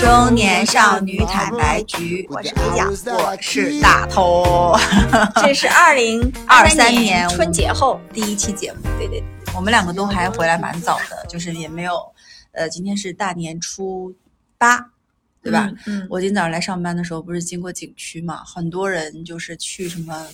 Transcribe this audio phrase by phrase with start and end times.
[0.00, 4.74] 中年少女坦白局，我是黑甲，我是大头。
[5.42, 9.22] 这是二零二三年春节后第一期节目，对对，
[9.54, 12.00] 我们两个都还回来蛮早的，就是也没有，
[12.52, 14.14] 呃，今天是大年初
[14.56, 14.90] 八，
[15.42, 15.70] 对吧？
[15.84, 20.26] 嗯，我今天早上来上班的时候，不是经过景区嘛，很多人就是去什么，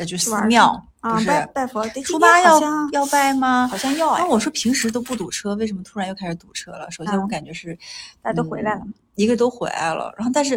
[0.00, 1.86] 呃，就寺庙，不是拜拜佛。
[2.02, 2.58] 初八要
[2.92, 3.68] 要拜吗？
[3.68, 4.16] 好像要。
[4.16, 6.90] 那我说平时都不堵车，为什么突然又开始堵车了？
[6.90, 7.78] 首先我感觉是
[8.22, 8.82] 大家都回来了，
[9.14, 10.54] 一个都回来了，然后但是，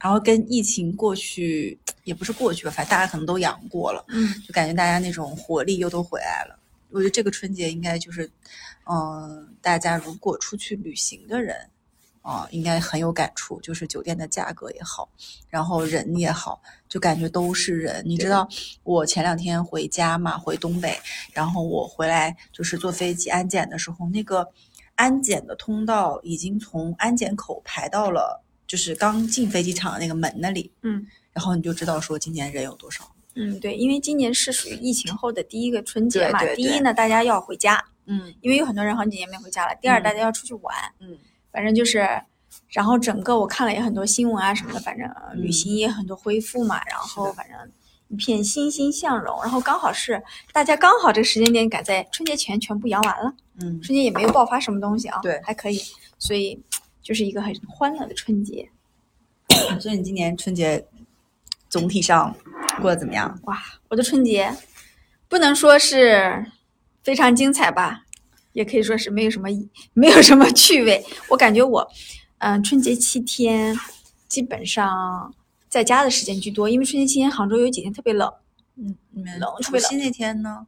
[0.00, 6.56] 然后跟疫情过去也不是过去吧，反正大家可能都阳过了，嗯，就感觉大家那种活力又都回来了。
[6.90, 8.30] 我觉得这个春节应该就是，
[8.88, 11.56] 嗯，大家如果出去旅行的人。
[12.22, 15.08] 啊，应该很有感触，就是酒店的价格也好，
[15.48, 18.02] 然后人也好，就感觉都是人。
[18.04, 18.46] 你知道，
[18.82, 20.98] 我前两天回家嘛，回东北，
[21.32, 24.46] 然后我回来就是坐飞机安检的时候，那个
[24.94, 30.70] 安检的通道已经从安检口排到了，就是刚进飞机场的那个门那里。
[30.82, 33.10] 嗯，然后你就知道说今年人有多少。
[33.34, 36.40] 嗯，对，因为今年是属于疫情后的第一个春节嘛。
[36.40, 36.56] 对对对。
[36.56, 37.82] 第一呢，大家要回家。
[38.06, 38.34] 嗯。
[38.40, 39.74] 因为有很多人好几年没回家了。
[39.80, 40.74] 第二，大家要出去玩。
[40.98, 41.16] 嗯。
[41.58, 42.08] 反正就是，
[42.68, 47.56] 然后整个我看了也很多新闻啊什么的，反正旅行也很多恢复嘛，然后反正
[48.06, 55.80] 一片欣欣向荣，然后刚好是大家刚好这个时间点赶在春节前全部阳完了，嗯，春节也没有爆发什么东西啊，对，还可以，
[56.16, 56.62] 所以
[57.02, 58.70] 就是一个很欢乐的春节。
[59.80, 60.86] 所以你今年春节
[61.68, 62.32] 总体上
[62.80, 63.36] 过得怎么样？
[63.46, 64.54] 哇，我的春节
[65.28, 66.46] 不能说是
[67.02, 68.04] 非常精彩吧。
[68.58, 69.48] 也可以说是没有什么
[69.94, 71.00] 没有什么趣味。
[71.30, 71.88] 我感觉我，
[72.38, 73.72] 嗯，春节七天
[74.26, 75.32] 基本上
[75.68, 78.28] 在家的时间居多，因为春节期间杭州有几天特别冷，
[78.74, 78.96] 嗯，
[79.38, 79.48] 冷。
[79.62, 80.66] 除夕那天呢？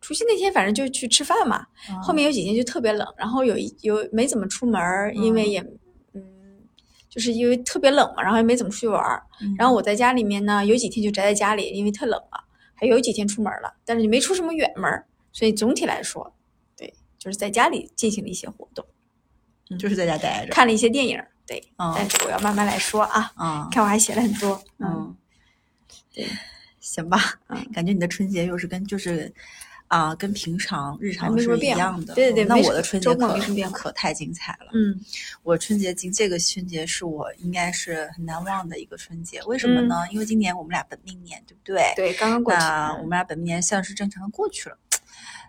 [0.00, 1.66] 除夕那天反正就去吃饭嘛。
[2.02, 4.80] 后面有几天就特别冷，然后有一有没怎么出门，
[5.14, 5.60] 因为也
[6.14, 6.22] 嗯，
[7.10, 9.02] 就是因为特别冷嘛，然后也没怎么出去玩。
[9.58, 12.44] 然后我在家里面呢，有几天就宅在家里，因为特冷了。
[12.74, 16.32] 还有几天出门了，但是你没出什么远门，所以总体来说。
[17.18, 18.86] 就是在家里进行了一些活动，
[19.78, 25.16] 就是在家待着，看了一些电影，对，但是我要慢慢来说啊，啊，看我还写了很多，嗯，
[26.14, 26.26] 对，
[26.80, 27.18] 行吧，
[27.48, 29.32] 嗯，感觉你的春节又是跟就是
[29.88, 35.00] 啊，跟平常日常是一样的，对对对，那我的春节可可可太精彩了，嗯，
[35.42, 40.04] 我春节今这个春节是我应该是很难忘的一个春节，为什么呢？
[40.12, 41.92] 因为今年我们俩本命年，对不对？
[41.96, 42.60] 对，刚刚过去，
[42.98, 44.78] 我们俩本命年算是正常的过去了，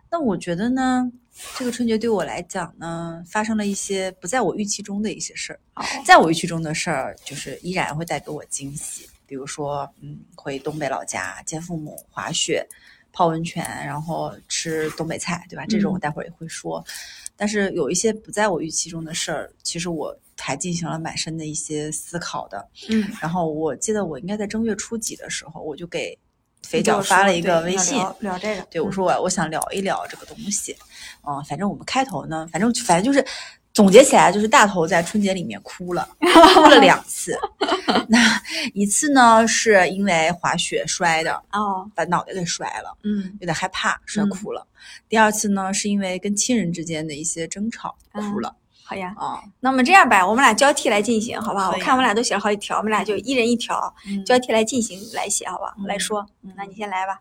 [0.10, 1.12] 那我觉得呢？
[1.58, 5.60] 这个春节对我来讲呢，发生了一些不在我预期中的一些事儿。
[6.06, 9.10] 在我预期中的事儿，就是依然会带给我惊喜。
[9.26, 12.68] 比如说，嗯，回东北老家见父母、滑雪、
[13.14, 15.66] 泡温泉，然后吃东北菜，对吧？
[15.68, 16.84] 这种我待会儿也会说。
[17.38, 22.68] 但是有一些不在我预期中的事儿，其实我还进行了蛮深的一些思考的。
[22.90, 26.18] 嗯，然后我记得我应该在正月初几的时候，我就给
[26.64, 28.64] 肥脚发了一个微信，聊这个。
[28.72, 30.74] 对我说我我想聊一聊这个东西。
[30.74, 30.88] 嗯，
[31.48, 33.26] 反正我们开头呢，反正反正就是
[33.74, 37.38] 总结起来，就是大头在春节里面哭了，哭了两次。
[38.08, 38.20] 那
[38.74, 44.66] 一次呢，是因为滑雪摔的，哦，把脑袋给摔了，嗯，有点害怕，摔哭了。
[45.08, 48.56] 第二次呢，是因为跟亲人之间的一些争吵，哭了。
[48.84, 51.72] 好呀，啊，那么这样吧，我们俩交替来进行，好不好？
[51.72, 53.94] 我看我们俩都写了好几条，我们俩就一人一条，
[54.26, 55.76] 交替来进行来写，好吧？
[55.86, 57.20] 来说，那你先来吧。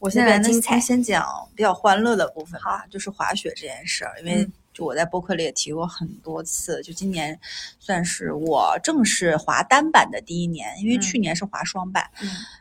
[0.00, 4.20] 我现在精彩，先讲比较欢乐的部分吧，就是滑雪这件事儿。
[4.20, 7.38] 因为就我在播客里也提过很多次，就今年
[7.78, 12.10] 算是我正式滑单板的第一年，因为去年是滑双板。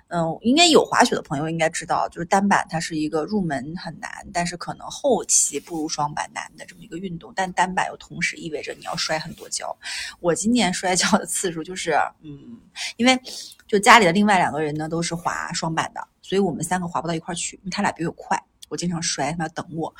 [0.07, 7.33] 嗯，应该有滑雪的朋友应该知道，就是单板它是一个入门很难，但是可能后期不如双板难的这么一个运动。
[7.36, 9.75] 但单板又同时意味着你要摔很多跤。
[10.21, 12.57] 我今年摔跤的次数就是，嗯，
[12.95, 13.19] 因为
[13.68, 16.07] 就家里的另外两个人呢都是滑双板的。
[16.27, 19.94] 所以我们三个滑不到一块儿去，因为他俩比我快，我经常摔，他们要等我。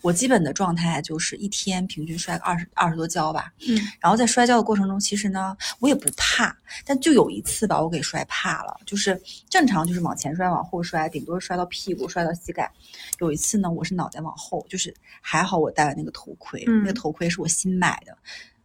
[0.00, 3.52] 我基本的状态就是一天平均摔个二十二十多跤吧。
[3.68, 6.56] 嗯，然后在摔跤的过程中，其实呢我也不怕，
[6.86, 8.80] 但就有一次把我给摔怕了。
[8.86, 9.20] 就是
[9.50, 12.70] 正常就是往前摔、往后摔，顶多摔到屁股、摔到膝盖。
[13.18, 18.16] 有一次呢，我是脑袋往后，就是还好我戴了那个头盔，那个头盔是我新买的。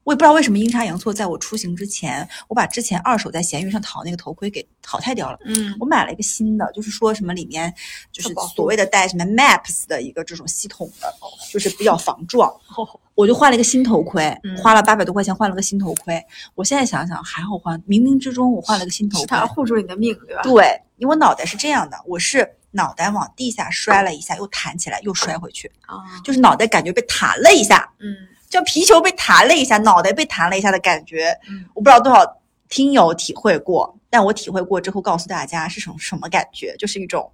[0.07, 5.37] 我也不知道为什么阴差阳错，在我出行之前，我把之前二手在闲鱼上淘那个头盔给淘汰掉了。
[5.43, 7.73] 嗯，我买了一个新的，就是说什么里面
[8.09, 11.13] 就是所谓的带什么 Maps 的一个这种系统的，
[11.51, 12.49] 就是比较防撞。
[13.15, 14.33] 我就换了一个新头盔，
[14.63, 16.23] 花了八百多块钱换了个新头盔。
[16.55, 20.41] 我现在想想还好换，冥冥之中我换了个新头盔，它护住你的命，对吧？
[20.41, 28.15] 对，因为我脑袋是这样的，我是脑袋往地下摔了一下，又弹起来，又摔回去，啊，就是脑袋感觉被弹了一下，嗯。
[28.49, 31.37] 像皮球被弹了一下，脑袋被弹了一下的感觉。
[31.49, 37.31] 嗯，我不知道多少听友体会过，但我体会过之后告诉大家是什么什么感觉，就是一种，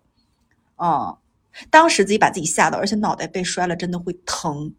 [0.78, 1.16] 嗯，
[1.70, 4.74] 当时自己把自己吓到，而且脑袋被摔了真的会疼，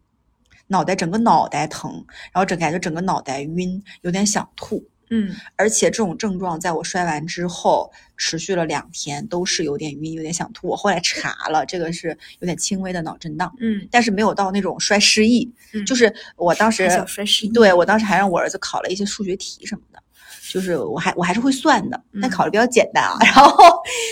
[0.67, 1.91] 脑袋整个脑袋疼，
[2.31, 4.83] 然后整感觉整个脑袋晕，有点想吐。
[5.09, 10.67] 嗯，而且这种症状在我摔完之后持续了两天，都是有点晕，有点想吐。
[10.67, 15.51] 我后来查了，这个是有点轻微的脑震荡，嗯，但是没有到那种摔失忆。
[15.73, 20.01] 嗯就是我当时小摔失忆对我当时还让我儿子考了一些数学题什么的，
[20.49, 23.17] 就是我还我还是会算的，但嗯考的比较简单啊。
[23.25, 23.53] 然后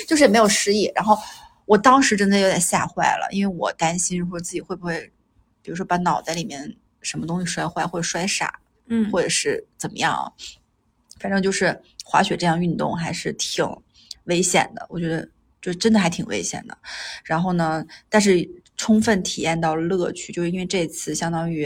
[0.07, 1.17] 就是没有失忆，然后
[1.65, 5.11] 我当时真的有点吓坏了，因为我担心说自己会不会，
[5.61, 10.31] 比如说把脑袋里面什么东西摔坏，或者摔傻，嗯，或者是怎么样啊？
[11.23, 13.65] 反正就是滑雪这项运动还是挺
[14.25, 15.25] 危险的，我觉得
[15.61, 16.77] 就真的还挺危险的。
[17.23, 21.65] 然后呢，但是充分体验到乐趣，就是因为这次相当于，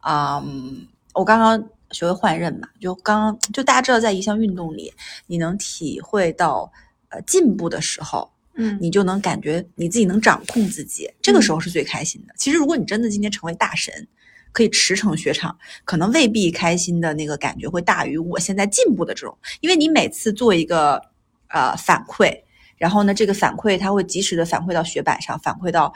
[0.00, 4.92] 啊、嗯，我刚刚学会换刃嘛，就刚就大家知道，在一项运动里，
[5.26, 6.70] 你能体会到
[7.08, 12.34] 呃进步的时候，嗯，你就能感觉你自己能掌控自己，这个时候是最开心的。
[12.36, 14.06] 其实，如果你真的今天成为大神，
[14.52, 21.00] 可以驰骋雪场，可能未必开心的那个感觉会大于我现在进步的这种，因为你每次做一个
[21.48, 22.36] 呃反馈，
[22.76, 25.92] 然后呢，这个反馈它会及时的反馈到雪板上，反馈到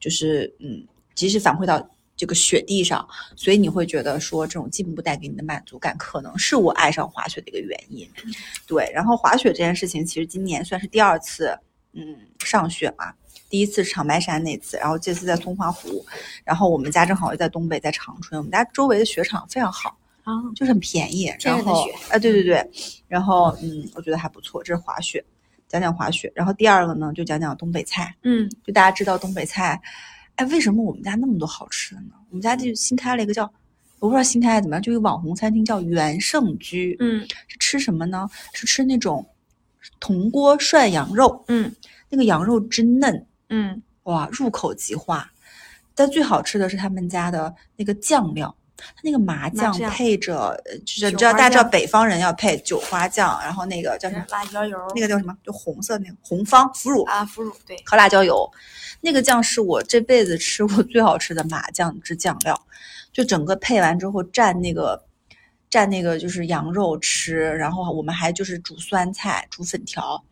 [0.00, 3.06] 就是嗯，及时反馈到这个雪地上，
[3.36, 8.08] 所以你会觉得说这种进步带给你的满足感，可能是我爱上滑雪的一个原因。
[8.66, 11.56] 对，然后滑雪这件事情，其实今年算是第二次
[11.92, 13.12] 嗯上雪嘛。
[13.48, 16.04] 第一次是长白山那次，然后这次在松花湖，
[16.44, 22.70] 然后我们家正好又在东北，在长春，我们家周围的雪场非常好，啊，就是很便宜，然后啊，对对对，
[23.06, 25.24] 然后嗯，我觉得还不错，这是滑雪，
[25.68, 29.80] 讲讲滑雪，然后第二个呢，就讲讲东北菜，嗯就大家知道东北菜，
[30.36, 32.12] 哎，为什么我们家那么多好吃的呢？
[32.30, 33.44] 我们家就新开了一个叫，
[33.98, 37.26] 我不知道新开的怎么样，就一个网红餐厅叫元盛居，嗯。
[37.48, 38.28] 是吃什么呢？
[38.52, 39.26] 是吃那种
[39.98, 41.74] 铜锅涮羊肉，嗯
[42.08, 45.30] 那个羊肉真嫩，嗯哇，入口即化。
[45.94, 54.24] 但最好吃的是他们家的那个酱料，它那个麻酱酱配着，呃就是你知道大家知道北方人要配韭花酱，然后那个叫什么？
[54.30, 55.36] 辣椒油那个叫什么？
[55.44, 58.48] 就红色那个红方腐乳啊，腐乳对，和辣椒油，
[59.00, 62.56] 那个酱是我这辈子吃过最好吃的麻酱之酱料，
[63.12, 65.02] 就整个配完之后蘸那个
[65.68, 70.22] 蘸那个就是羊肉吃，然后我们还就是煮酸菜、煮粉条，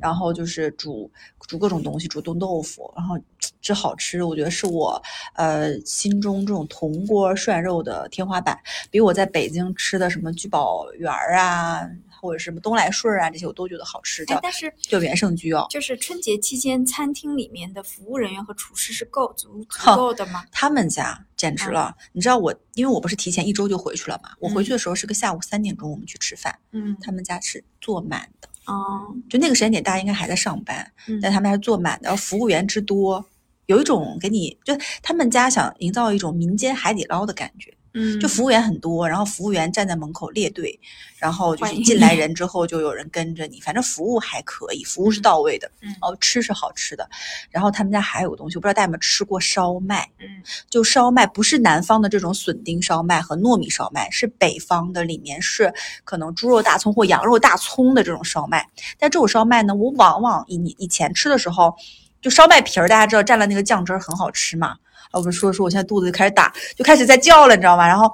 [0.00, 3.18] 然后就是煮煮各种东西，煮冻豆腐，然后
[3.60, 5.00] 这好吃，我觉得是我
[5.34, 8.58] 呃心中这种铜锅涮肉的天花板，
[8.90, 11.88] 比我在北京吃的什么聚宝园儿啊，
[12.20, 15.66] 或者什么东来顺儿啊这些我都觉得好吃，的，哎但是叫元盛居哦。
[15.70, 20.44] 就是春节期间，餐厅里面的服务人员和厨师是够足足够的吗？
[20.50, 21.94] 他们家简直了！
[22.12, 31.18] 你知道我，因为我不是提前一周就回去了嘛，我回去的时候是个下午三点钟，我们去吃饭，嗯他们家是坐满的，哦，就那个时间点大家应该还在上班，嗯。
[31.20, 33.24] 但他们还是坐满的，然后服务员之多，
[33.66, 40.78] 有一种给你就他们家想营造一种民间海底捞的感觉，嗯，就服务员很多，然后服务员站在门口列队，
[41.16, 47.08] 然后就是进来人之后就有人跟着你，反正服务还可以，服务是到位的，嗯哦，吃是好吃的，
[47.50, 50.08] 然后他们家还有个东西，我不知道大家有没有吃过烧麦。
[50.20, 50.26] 嗯
[50.68, 55.72] 就烧麦不是南方的这种笋丁烧麦和糯米烧麦，是北方的，里面是
[56.04, 58.68] 可能猪肉大葱或羊肉大葱的这种烧麦。
[58.98, 61.74] 但这种烧麦呢，我往往以以前吃的时候，
[62.20, 64.76] 就烧麦皮儿，大家知道蘸了那个酱汁儿很好吃嘛。
[65.16, 67.88] 啊，我们说说，我现在肚子就开始打，就开始在叫了，你知道吗？
[67.88, 68.12] 然后，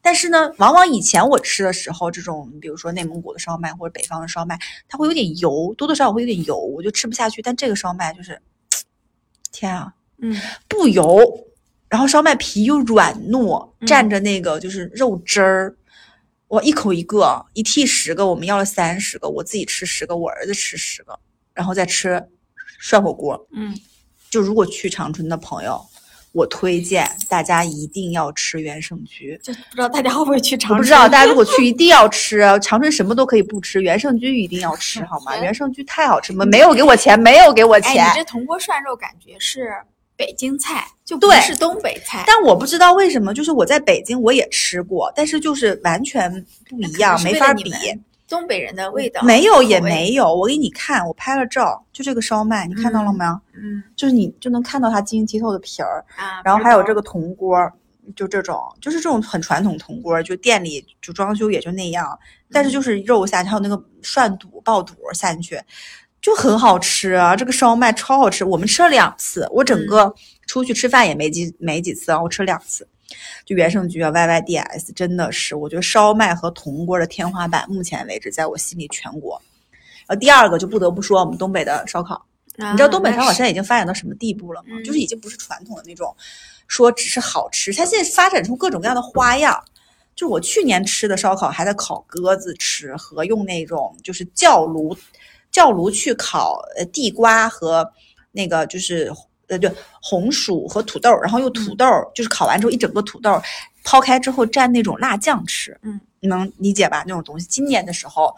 [0.00, 4.56] 但是呢，往往以前我吃的时候，这种比如说内蒙古的烧麦或者北方的烧麦，
[4.88, 7.42] 它会有点油，多多少少会有点油，我就吃不下去。
[7.42, 8.40] 但这个烧麦就是，
[9.50, 9.92] 天啊！
[10.18, 11.20] 嗯不油，
[11.88, 15.76] 然后烧麦皮又软糯，嗯蘸着那个就是肉汁儿，
[16.46, 21.18] 我一口一个，一屉十个，我们要了三十个，我自己吃十个，我儿子吃十个，
[21.52, 22.24] 然后再吃
[22.78, 23.46] 涮火锅。
[23.52, 23.76] 嗯
[24.28, 25.80] 就如果去长春的朋友，
[26.36, 29.40] 我推荐大家一定要吃元盛居。
[29.42, 30.78] 就不知道大家会不会去长春？
[30.78, 35.34] 我不知道大家如果 去一定要吃，长春什么都可以不吃，元盛居一定要吃 好吗？
[35.36, 38.06] 元元盛居太好吃了，没有给我钱，没有给我哎，钱。
[38.10, 39.72] 你这铜锅涮肉感觉是
[40.14, 42.24] 北京菜，就不是东北菜。
[42.26, 46.30] 但我不知道为什么，就是我在北京我也吃过，但是就是完全
[46.68, 47.72] 不一样，没法比。
[48.28, 53.32] 东北人的味道没有也没有，我给你看，我拍了照，就这个烧麦，你看到了没有？
[53.54, 57.72] 嗯就是你就能看到它晶莹剔透的皮儿，啊，然后还有这个个铜锅儿，
[58.14, 62.18] 就这种，就是这种很传统铜锅儿，就店里就装修也就那样，
[62.50, 65.60] 但是就是肉下去，还有那个涮肚、爆肚下进去，
[66.20, 67.36] 就很好吃啊！
[67.36, 70.12] 这个烧麦超好吃，我们吃了两次，我整个
[70.46, 72.88] 出去吃饭也没几没几次啊，我吃了两次。
[73.44, 79.40] 就原盛局啊，YYDS 真的是，我觉得烧麦和铜锅的天花板，目前为止在我心里全国。
[80.06, 82.24] 然后第二个就不得不说我们东北的烧烤，
[82.56, 84.80] 你知道东北烧烤现在已经发展到什么地步了吗？
[84.84, 86.14] 就是已经不是传统的那种，
[86.68, 89.62] 说只是好吃，它现在发展出各种各样的花样。
[90.14, 94.96] 就我去年吃的烧烤，还在烤鸽子吃，和用那种就是叫炉，
[95.52, 97.86] 叫炉去烤呃地瓜和
[98.32, 99.12] 那个就是
[99.48, 99.72] 呃对
[100.02, 101.84] 红薯和土豆，然后用土豆
[102.14, 103.40] 就是烤完之后一整个土豆
[103.84, 107.04] 抛开之后蘸那种辣酱吃，嗯，你能理解吧？
[107.06, 108.34] 那种东西，今年的时候，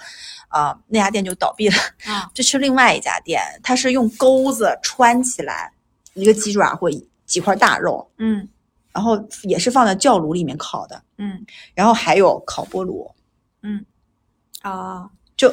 [0.49, 5.73] 啊那家店就倒闭了，啊， 就去另外一家店，它是用钩子穿起来
[6.15, 6.91] 一个鸡爪或
[7.25, 8.47] 几块大肉，嗯
[8.93, 11.01] 然后也是放在酵炉里面烤的。
[11.19, 13.15] 嗯然后还有烤菠萝，
[13.63, 13.85] 嗯
[14.63, 15.53] 啊，就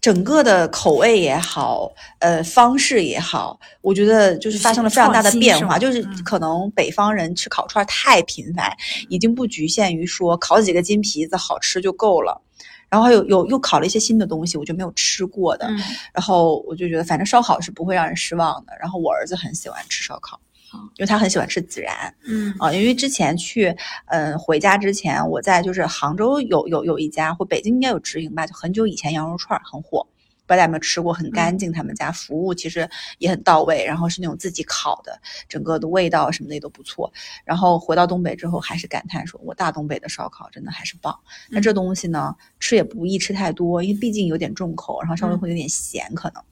[0.00, 5.78] 整个的口味也好，呃，方式也好，我觉得就是发生了非常大的变化。
[5.78, 8.74] 就是可能北方人吃烤串太频繁，
[9.08, 12.40] 已经不局限于说烤几个金皮子好吃就够了。
[12.88, 15.66] 然后还有有又烤了一些新的东西，我就没有吃过的。
[15.68, 15.78] 嗯
[16.12, 18.72] 然后我就觉得，反正烧烤是不会让人失望的。
[18.80, 20.40] 然后我儿子很喜欢吃烧烤，
[20.72, 22.14] 因为他很喜欢吃孜然。
[22.26, 23.74] 嗯啊，因为之前去，
[24.06, 30.06] 嗯，回家之前，我在就是杭州有有有一家，或北京应该有直营吧，就很久以前羊肉串儿很火，
[30.46, 37.12] 不知道大家有没有吃过，很干净，他们家服务其实也很到位，然后是那种自己烤的，整个的味道什么的也都不错。
[37.44, 41.18] 然后回到东北之后，还是感叹说，我大东北的烧烤真的还是棒。
[41.48, 46.42] 那这东西呢，吃也不宜吃太多，因为毕竟有点重口，然后稍微会有点咸可能。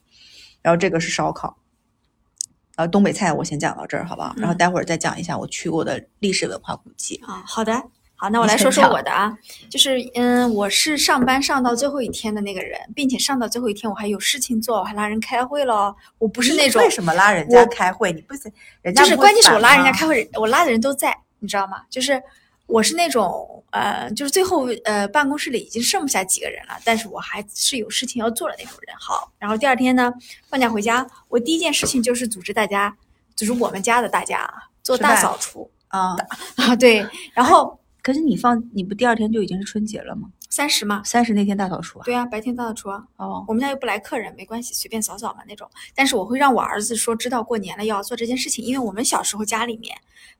[0.61, 1.55] 然后这个是烧烤。
[2.79, 4.33] 呃，东北菜我先讲到这儿，好不好？
[4.37, 7.21] 然后嗯待会儿再讲一下我去过的历史文化古迹。
[7.27, 7.73] 啊，好的。
[8.15, 9.37] 好，那我来说说我的啊，
[9.69, 18.13] 就是嗯，我是上班上到最后一天的那个人，并且上到最后一天我还有事情做，我还拉人开会了，我不是那种为什么拉人家开会？
[18.13, 18.49] 你不是
[18.81, 21.81] 人家就是关键是我拉人家开会，我拉的人都在，你知道吗？
[21.89, 22.21] 就是
[22.69, 28.95] 我是那种呃，就是最后呃办公室里已经剩不下几个人了，但是我还是有事情要做的那种人。
[28.99, 30.13] 好，然后第二天呢，
[30.47, 32.95] 放假回家，我第一件事情就是组织大家，
[33.35, 36.15] 组织我们家的大家啊做大扫除啊？
[36.55, 40.29] 啊，对， 然后可是你放你不第二天就已经是春节了吗？
[40.51, 42.03] 三十嘛，三十那天大扫除啊？
[42.05, 43.03] 对啊，白天大扫除啊。
[43.17, 45.69] 哦，我们家又不来客人，没关系，随便扫扫嘛那种。
[45.93, 49.95] 但是我会让我儿子说，知道过年了要做这件事情，因为我们小时候家里面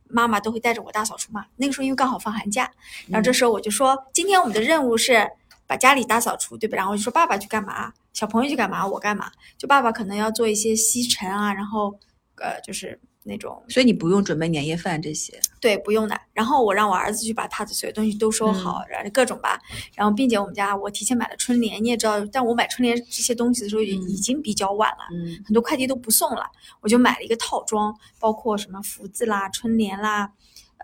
[0.09, 1.45] 妈妈都会带着我大扫除嘛。
[1.55, 2.69] 那个时候因为刚好放寒假，
[3.07, 5.29] 然后这时候我就说，今天我们的任务是
[5.67, 6.75] 把家里大扫除，对吧？
[6.75, 9.31] 然后我就说爸爸去干嘛，小朋友去干嘛，我干嘛。
[9.57, 11.97] 就爸爸可能要做一些吸尘啊，然后
[12.37, 15.39] 呃就是那种所以你不用准备年夜饭这些。
[15.59, 16.19] 对，不用的。
[16.33, 19.59] 然后我让我儿子去把他的所有东西都收好，然后各种吧。
[19.93, 26.49] 然后，并且我们家我提前买了春联，你也知道，但我买春联这些东西的时候已已经比较晚了，嗯很多快递都不送了。
[26.81, 30.31] 我就买了一个套装，包括什么福字啦、春联啦，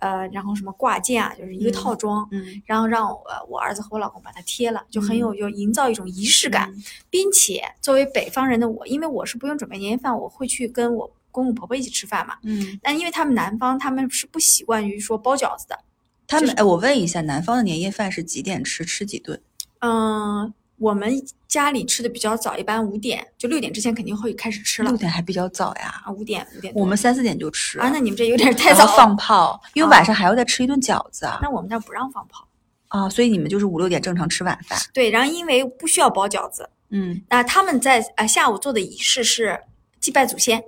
[0.01, 2.27] 呃，然后什么挂件啊，就是一个套装。
[2.31, 6.75] 嗯然后让我我儿子和我老公把它贴了，就很有就营造一种仪式感，
[7.09, 12.35] 并且作为北方人的我，因为我是不用准备年夜饭，我会去跟我公公婆婆一起吃饭嘛。
[12.43, 15.77] 嗯，但因为他们南方他们是不习惯于说包饺子的，
[16.25, 18.85] 他们哎，我问一下，南方的年夜饭是几点吃？
[18.85, 19.39] 吃几顿？
[19.79, 21.13] 嗯，我们
[21.47, 26.01] 家里吃的比较早，一般五点就六点之前肯定会开始吃了六点还比较早呀。
[26.05, 26.73] 啊，五点五点。
[26.75, 28.87] 我们三四点就吃啊，那你们这有点太早。
[28.95, 31.39] 放炮，因为晚上还要再吃一顿饺子啊。
[31.41, 32.47] 那我们那儿不让放炮。
[32.87, 34.79] 啊，所以你们就是五六点正常吃晚饭。
[34.93, 39.59] 对，然后因为不需要包饺子，嗯那他们在呃下午做的仪式是
[39.99, 40.63] 祭拜祖先，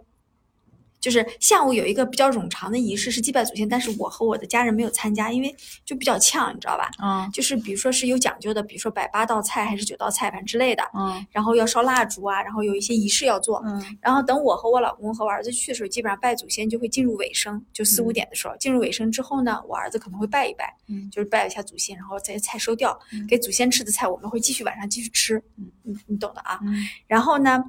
[1.08, 6.92] 就是下午有一个比较冗长的仪式是祭拜祖先，但是我和我的家人没有参加，因为就比较呛，你知道吧？
[7.02, 13.64] 嗯就是比如说是有讲究的，比如说摆八道菜还是九道菜，反正之类的，嗯然后要烧蜡烛啊，然后有一些仪式要做。
[13.66, 26.60] 嗯然后等我和我老公和我儿子去的时候，基本上拜祖先就会进入尾声，就四五嗯点的时候、进入尾声之后呢，我儿子可能会拜一拜，嗯就是拜一下祖先，然后再菜收掉，嗯给祖先吃的菜我们会继续晚上继续吃，嗯你你懂的啊。
[26.64, 27.64] 嗯然后呢，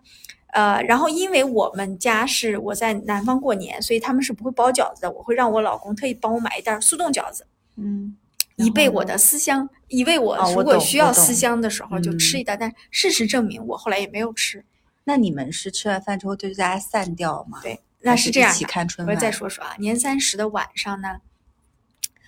[0.52, 8.16] 呃，然后因为我们家是我在南方过年，所以他们是不会包饺子的，我会让我老公特意帮我买一袋速冻饺子，嗯，
[8.56, 12.56] 以备我的思乡，以备我如果需要思乡的时候就吃嗯一袋。
[12.56, 14.64] 但事实证明，我后来也没有吃。
[15.04, 17.60] 那你们是吃完饭之后就大家散掉吗？
[17.62, 18.56] 对，那是这样的。
[18.56, 19.30] 起看春我再。
[19.30, 21.20] 说说啊，年三十的晚上呢，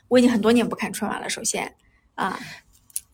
[0.09, 1.29] 我已经很多年不看春晚了。
[1.29, 1.75] 首先
[2.15, 2.39] 啊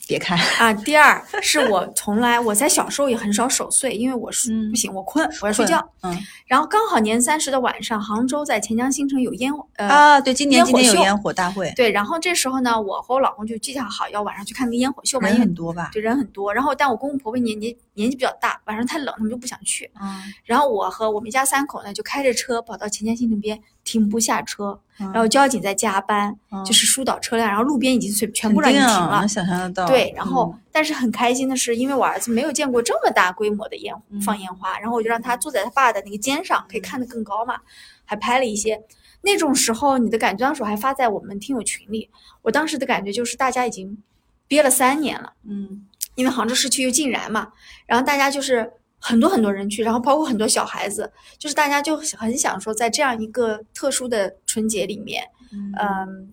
[0.07, 5.85] 别看，啊，第二是我从来我在小时候也很少守岁，因为我是、嗯不行，我困，我要睡觉。
[6.03, 15.91] 嗯然后刚好年三十的晚上，杭州在钱江新城有烟呃啊，对，今年今年有烟火大会，对，然后这时候呢，我和我老公就计较好要晚上去看个烟火秀嘛，人很多吧？
[15.93, 16.55] 对人很多。
[16.55, 19.91] 然后但我公公婆婆年纪年纪比较大，晚上太冷，他们就不想去。
[20.01, 25.11] 嗯然后我和我们一家三口呢，就开着车跑到钱江新城边停不下车，嗯。
[25.13, 26.63] 然后交警在加班，嗯。
[26.63, 29.21] 就是疏导车辆，然后路边已经全全部让你停了。
[29.21, 29.27] 能。
[29.29, 29.87] 想象得到。
[29.87, 30.61] 对，然后、嗯。
[30.71, 34.21] 但是很开心的是，因为我儿子没有见过这么大规模的烟嗯。
[34.21, 37.61] 放烟花，然后我就让他坐在他爸的那个肩上，可以看得更高嘛，
[38.05, 38.83] 还拍了一些。
[39.23, 42.11] 那种时候你的感觉，当时我还发在我们听友群里，
[42.43, 43.97] 我当时的感觉就是大家已经
[44.47, 45.87] 憋了三年了，嗯。
[46.15, 47.53] 因为杭州市区又禁燃嘛，
[47.85, 48.73] 然后大家就是
[49.07, 55.23] 很多很多人去，然后包括很多小孩子，就是大家就很想说，在这样一个特殊的春节里面，
[55.53, 55.73] 嗯。
[55.79, 56.33] 嗯，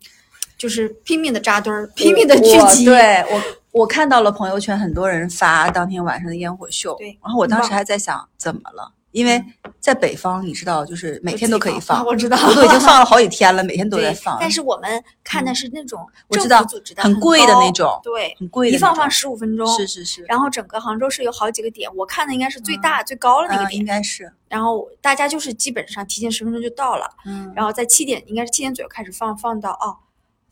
[0.58, 9.42] 就是拼命的扎堆儿，拼命的聚我集，对我，我看到了朋友圈很多人发当天晚上的烟火秀，对然后我当时还在想怎么了，因为
[9.80, 29.98] 在北方，你知道，就是每天都可以放，我知道，我都已经放了好几天了，每天都在放，但是我们看的是那种我知道政府组织的很贵的那种对，很贵的一放放十五分钟，是是是，然后整个杭州市有好几个点，我看的应该是最大、最高的那个嗯点，应该是，然后大家就是基本上提前十分钟就到了，嗯，然后在七点应该是七点左右开始放，放到哦。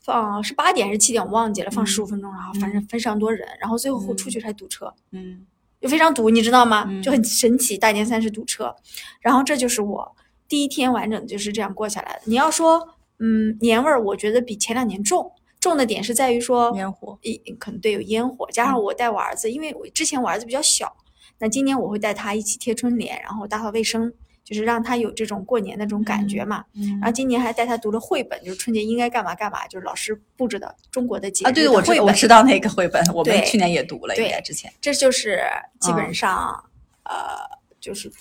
[0.04, 1.70] 放是八点还是七点，我忘记了。
[1.70, 1.86] 放嗯。
[1.86, 4.18] 十五分钟，然后反正非常多人，然后最后嗯。
[4.18, 5.46] 出去还堵车，嗯
[5.82, 6.86] 就非常堵，你知道吗？
[6.88, 8.74] 嗯就很神奇，大年三十堵车。
[9.20, 10.16] 然后这就是我
[10.48, 12.22] 第一天完整的就是这样过下来的。
[12.26, 15.32] 你要说，嗯，年味儿，我觉得比前两年重。
[15.60, 20.92] 重的点是在于说，烟火，一可能对有烟火，加上我带我儿子，因为我之前我儿子比较小，
[21.38, 24.12] 那今年我会带他一起贴春联，然后打扫卫生，
[24.54, 26.64] 就是让他有这种过年的这种感觉嘛。
[26.76, 32.02] 嗯然后今年还带他读了绘本，就是春节应该干嘛干嘛，就是老师布置的中国的节啊，对，日我知。
[32.02, 35.40] 我知道那个绘本，我们去年也读了，应对该之前，这就是
[35.80, 36.64] 基嗯本上、
[37.06, 37.38] 呃，
[37.80, 38.12] 就是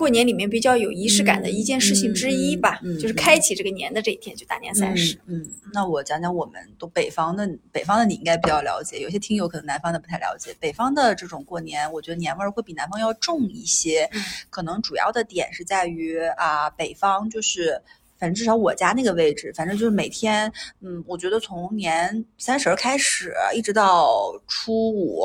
[0.00, 5.14] 过年里面比较有仪式感的一件事情之一吧，嗯嗯嗯就是开启这个年的这一天，就大年三十。
[5.26, 10.56] 嗯，嗯，那我讲讲我们都北方的，北方的你应该比较了解，有些听友可能南方的不太了解。
[10.58, 17.82] 北方的这种过年，我觉得年味儿会比南方要重一些，嗯可能主要的点是在于啊，北方就是。
[18.18, 25.24] 反正至少我家那个位置，反正就是每天，嗯，我觉得从年三十儿开始，一直到初五，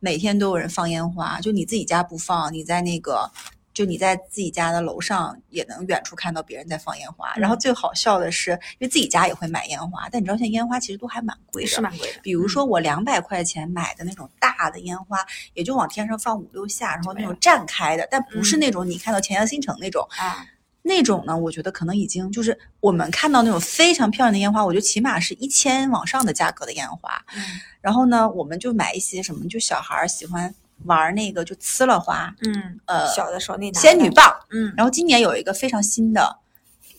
[0.00, 1.40] 每天都有人放烟花。
[1.40, 3.30] 就你自己家不放，你在那个，
[3.72, 7.32] 就你在自己家的楼上也能远处看到别人在放烟花。
[7.36, 12.20] 然后嗯最好笑的是，因为自己家也会买烟花，但你知道现在烟花其实都还蛮贵的，是蛮贵的。
[12.22, 15.18] 比如说我两百块钱买的那种大的烟花，
[15.54, 20.06] 也就往天上放五六下，然后那种绽开的，但不是嗯那种你看到钱江新城那种。
[20.18, 20.46] 啊，
[20.82, 27.24] 那种呢，我觉得可能已经就是我们看到那种非常漂亮的烟花，我觉得起码是一千往上的价格的烟花。
[27.36, 27.42] 嗯
[27.80, 30.54] 然后呢，我们就买一些什么，就小孩儿喜欢
[30.84, 34.32] 玩那个就呲了花，嗯，呃小的时候那，仙女棒。
[34.50, 34.72] 嗯。
[34.76, 36.38] 然后今年有一个非常新的，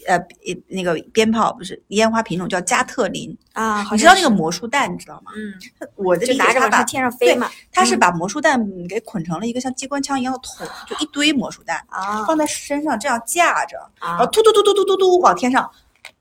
[0.07, 0.19] 呃，
[0.67, 5.31] 那个鞭炮不是烟花品种叫加特林，啊，你知道那个魔术弹，你知道吗？
[5.35, 5.53] 嗯，
[5.95, 12.25] 我的就理解它把拿着往上天上飞嘛，嗯它是把魔术弹给捆成了一个像机关枪一样的桶，就一堆魔术弹啊。
[12.25, 15.69] 放在身上这样架着，然后啊突突突突突突突往天上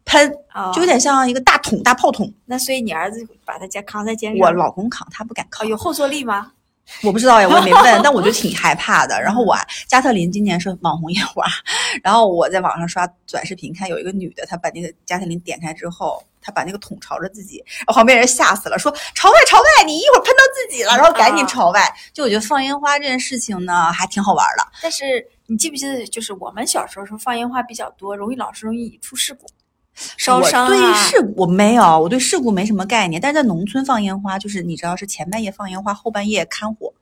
[0.05, 2.33] 喷，啊，就有点像一个大桶大炮筒。
[2.46, 5.66] 那所以你儿子把他家扛在肩上，我老公扛，他不敢哦扛。
[5.66, 6.53] 有后坐力吗？
[7.02, 9.20] 我不知道呀，我也没问， 但我就挺害怕的。
[9.20, 9.56] 然后我
[9.88, 11.46] 加特林今年是网红烟花，
[12.02, 21.92] 然后我在网上刷短视频，看有一个女的，她把那个加特林点开之后，她把那个桶朝着自己，然后旁边人吓死了，说朝外朝外，你一会儿喷到自己了，然后赶紧啊朝外。
[22.12, 24.66] 就我觉得放烟花这件事情呢，还挺好玩的。
[24.82, 29.46] 但是你记不记得，就是我们小时候时候放烟花比较多，容易老是容易出事故，
[29.94, 30.68] 烧伤啊。
[30.68, 33.20] 对事故我没有，我对事故没什么概念。
[33.20, 36.92] 但是在农村放烟花，就是你知道是前半夜放烟花，后半夜看火，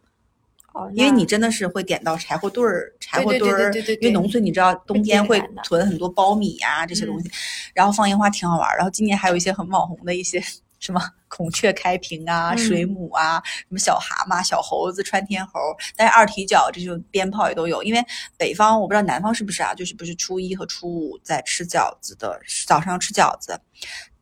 [0.72, 3.70] 哦，因为你真的是会点到柴火堆儿、柴火堆儿。
[3.72, 7.30] 对对对对因为农村你知道冬天会囤很多苞米呀、这些东西，嗯
[7.74, 8.76] 然后放烟花挺好玩儿。
[8.76, 10.42] 然后今年还有一些很网红的一些
[10.80, 15.60] 什么 孔雀开屏啊、嗯水母啊、什么小蛤蟆、小猴子、穿天猴，
[15.94, 17.80] 但是二踢脚这种鞭炮也都有。
[17.84, 18.04] 因为
[18.36, 23.60] 北方我不知道南方是不是啊，就是不是初一和初五在吃饺子的，早上吃饺子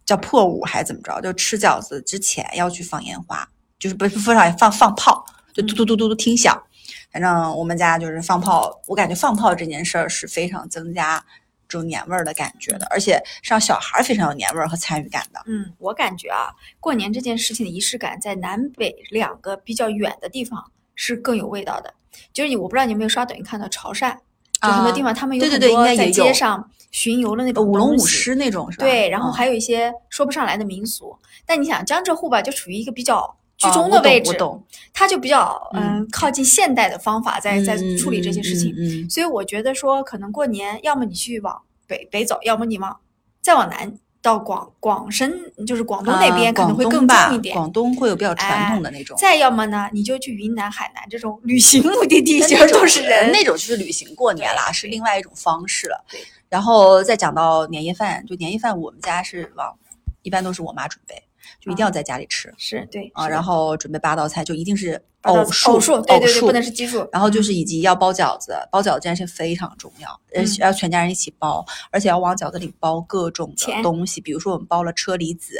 [0.05, 1.19] 叫破五还是怎么着？
[1.23, 6.63] 就吃饺子之前要去放烟花，就是不是不是放放炮，就嘟嘟嘟嘟嘟听响。
[7.11, 11.25] 反正我们家就是放炮，我感觉放炮这件事儿是非常增加
[11.69, 15.41] 这种年味儿的感觉的，而且是让小孩儿非常有年味儿和参与感的。
[15.47, 16.49] 嗯，我感觉啊，
[16.81, 21.93] 过年这件事情的仪式感在南北两个比较远的地方是更有味道的。
[22.33, 24.17] 就是你，我不知道你有没有刷抖音看到潮汕，
[24.63, 28.87] 就很多地方他们有很多在街上巡游的那种呃舞龙舞狮那种是吧？
[28.87, 31.17] 对，然后嗯还有一些说不上来的民俗。
[31.45, 38.75] 但你想，江浙沪吧，就处于一个比较居哦中的位置，我懂，它就比较嗯嗯靠近现代的方法在在嗯处理这些事情。
[39.11, 42.97] 所以我觉得说，可能过年要么你去往北北走，要么你往
[43.43, 43.93] 再往南
[44.23, 45.33] 到广广深，
[45.67, 47.55] 就是广东那边啊可能会更广东吧重一点。
[47.55, 49.17] 广东会有比较传统的那种。
[49.19, 53.33] 再要么呢，你就去云南、海南这种旅行目的地，其实但那种都是人。
[53.33, 56.05] 那种就是旅行过年啦，是另外一种方式了。
[56.11, 59.77] 对然后再讲到年夜饭，就年夜饭我们家是往，
[60.23, 61.23] 一般都是我妈准备，
[61.61, 62.55] 就一定要在家里吃。
[62.57, 63.43] 是对啊，然。
[63.49, 67.09] 后准备八道菜，就一定是偶数，偶数，对对对，不能是奇数。
[67.11, 75.55] 然后就是以及要包饺子，包饺子这件事非常重要，呃嗯，要全家人一起包，而且要往饺子里包各种的东西，比如说我们包了车厘子，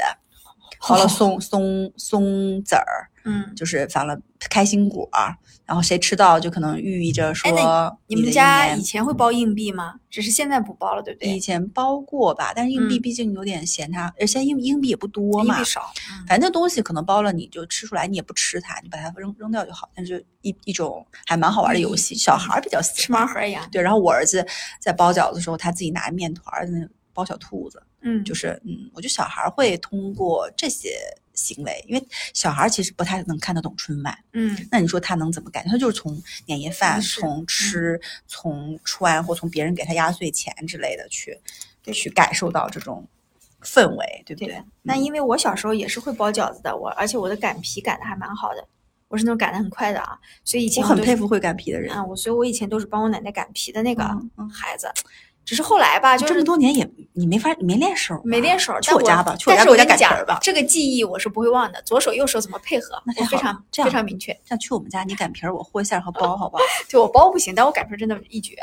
[0.87, 4.17] 包了松松松子儿，嗯，就是放了
[4.49, 9.95] 开心果儿，然后谁吃到就可能寓意着说哎那你们家以前会包硬币吗？
[10.09, 11.29] 只是现在不包了，对不对？
[11.29, 19.89] 以前包过吧，但是硬币嗯毕竟有点嫌它，而且硬硬币也不多嘛硬币，少，嗯反正这东西可能包了你就吃出来，你也不吃它，你把它扔扔掉就好。
[19.95, 23.13] 但是一一种还蛮好玩的游戏，小孩儿比较喜吃。
[23.13, 23.67] 盲盒一样。
[23.71, 24.45] 对，然后我儿子
[24.81, 30.95] 在包饺子的时候，他自己拿面团儿那包小兔子，嗯，就是嗯，我觉得小孩儿会通过这些
[31.39, 35.71] 行为，因为小孩儿其实不太能看得懂春晚，嗯那你说他能怎么感觉？
[35.71, 41.39] 他就是从年夜饭、从吃、从穿或从别人给他压岁钱之类的去
[41.93, 43.07] 去感受到这种
[43.63, 44.47] 氛围，对不对？
[44.47, 44.63] 对。
[44.83, 48.67] 那因为我小时候也是会包饺子的，我而且我的擀皮擀的还蛮好的，
[49.07, 51.91] 我是那种擀的很快的啊，所以以前我很佩服会擀皮的人。
[51.93, 54.91] 啊，我所以我以前都是帮我奶奶擀皮的那个嗯嗯孩子，
[55.49, 60.37] 只是后来吧，就这么多年也你没法没练手啊，没练手，去我我家吧，去我家擀皮儿吧。
[60.43, 64.31] 这个记忆我是不会忘的，左手右手怎么配合，非常这样非常明确。
[64.45, 66.63] 这样去我们家，你擀皮儿，我和馅儿和包，好不好？
[66.87, 68.55] 就我包不行，但我擀皮儿真的一绝。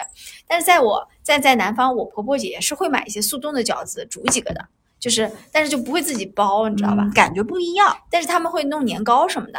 [0.46, 4.64] 但是在我在在南方，我婆婆姐是会买一些速冻的饺子，煮几个的，
[5.00, 7.02] 就是但是就不会自己包，你知道吧？
[7.02, 7.96] 嗯感觉不一样。
[8.08, 9.58] 但是他们会弄年糕什么的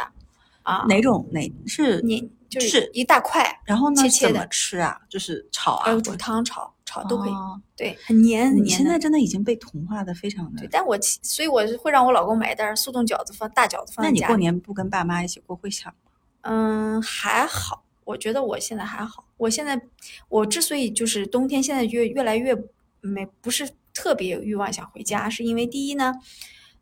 [0.62, 2.00] 啊，哪种哪是？
[2.00, 4.00] 年就是是一大块，然后呢？
[4.02, 4.96] 切切的怎么吃啊？
[5.06, 8.98] 就是炒啊，煮汤炒炒都可以，哦对，很黏很黏你现在。
[8.98, 10.68] 真的已经被同化的非常的对，。
[10.72, 14.36] 但我其所以我会让我老公买一袋速冻饺子放大饺子放那你过。
[14.38, 16.10] 年不跟爸妈一起过会想吗？
[16.40, 19.24] 嗯，还好，我觉得我现在还好。
[19.36, 19.80] 我现在
[20.28, 22.56] 我之所以就是冬天现在越越来越
[23.00, 26.14] 没不是特别有欲望想回家，是因为第一呢，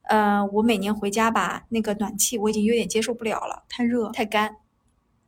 [0.04, 4.10] 呃，我每年回家吧，那个暖气我已经有点接受不了了，太热。
[4.12, 4.56] 太干。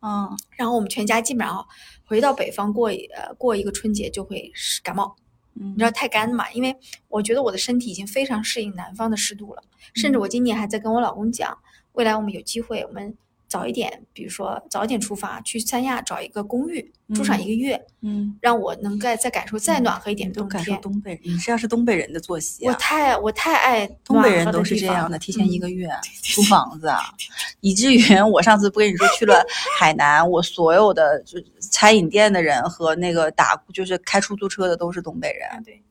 [0.01, 1.67] 嗯，然后我们全家基本上
[2.05, 5.17] 回到北方过一呃过一个春节就会是感冒，
[5.55, 5.91] 你你知道。
[5.91, 6.51] 太干嘛？
[6.53, 6.77] 因为
[7.09, 9.63] 我觉得我的身体已经非常适应南方的湿度了，
[9.95, 10.21] 甚至嗯。
[10.21, 11.59] 我今年还在跟我老公讲，
[11.93, 13.17] 未来我们有机会，我们
[13.49, 20.81] 早一点，比如说早一点出发去三亚找一个公寓住上嗯一个月，嗯，让我能再再感受再暖和一点的冬都感受天。
[20.83, 22.77] 东北人，你这样是东北人的作息我啊。
[22.79, 25.89] 太我太爱东北人都是这样的，提前一嗯个月
[26.23, 27.01] 租房子啊，
[27.61, 29.43] 以至于 我上次不跟你说去了
[29.79, 35.49] 海南，我所有的就餐饮店的人和那个打就是开出租车的都是东北人。
[35.49, 35.83] 啊对，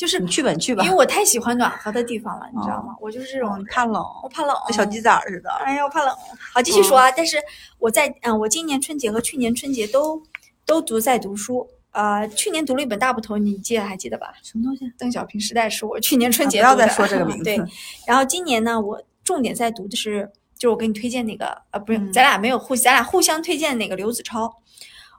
[0.00, 2.96] 就是你去吧，你去吧因为，我太喜欢暖和的地方了，你知道吗？
[3.02, 5.50] 我就是这种怕冷，我怕冷，跟小鸡崽似的。
[5.62, 6.16] 哎呀，我怕冷。
[6.54, 7.10] 好，继续说啊。
[7.10, 7.36] 但是
[7.78, 10.22] 我在嗯、我今年春节和去年春节都
[10.64, 11.68] 都读在读书。
[11.92, 14.28] 呃，去年读了一本大部头，你记得还记得吧？
[14.42, 14.90] 什么东西？
[14.96, 17.44] 邓小平时代是我去年春节、啊不要再说这个名 字。
[17.44, 17.60] 对，
[18.06, 24.50] 然后今年呢，我重点在读的是，就是我给你推荐那个，呃，不是，嗯咱俩没有互，咱俩互相推荐那个刘子超。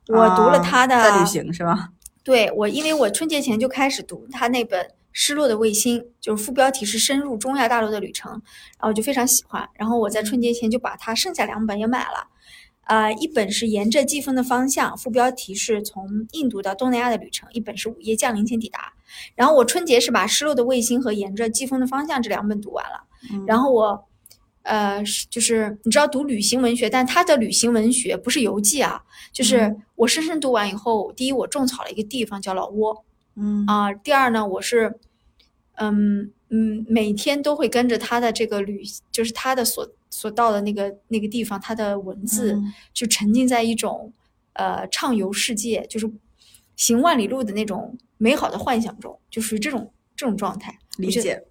[0.08, 1.90] 我读了他的，啊在旅行是吧？
[2.24, 8.32] 对我，因为我春节前就开始读他那本《失落的卫星》，就是副标题是“深入中亚大陆的旅程”，
[8.78, 9.68] 然后我就非常喜欢。
[9.74, 12.28] 然后我在春节前就把他剩下两本也买了，
[12.86, 18.80] 呃，一本是《沿着季风的方向》，副标题是从印度到东南亚的旅程；一本是《午夜降临前抵达》。
[19.36, 23.04] 然后我春节是把《失落的卫星》和《沿着季风的方向》这两本读完了。
[23.34, 24.08] 嗯然后我，
[24.64, 33.04] 呃，是就是你知道读旅行文学，但他的旅行文学不是游记啊，就是嗯我深深读完以后，第一我种草了一个地方叫老挝
[33.36, 35.00] 嗯啊、第二呢我是，
[35.76, 44.12] 嗯嗯，每天都会跟着他的这个旅，就是他的所所到的那个那个地方，他的文字、嗯就沉浸在一种
[44.54, 46.12] 呃畅游世界，就是
[46.76, 50.78] 行万里路的那种美好的幻想中，就属于这种这种状态。
[50.98, 51.42] 理解。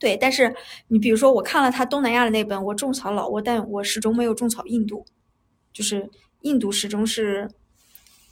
[0.00, 0.52] 对，但是
[0.88, 5.04] 你比如说，我看了他东南亚的那本，我种草老挝，但我始终没有种草印度，
[5.72, 6.10] 就是
[6.40, 7.48] 印度始终是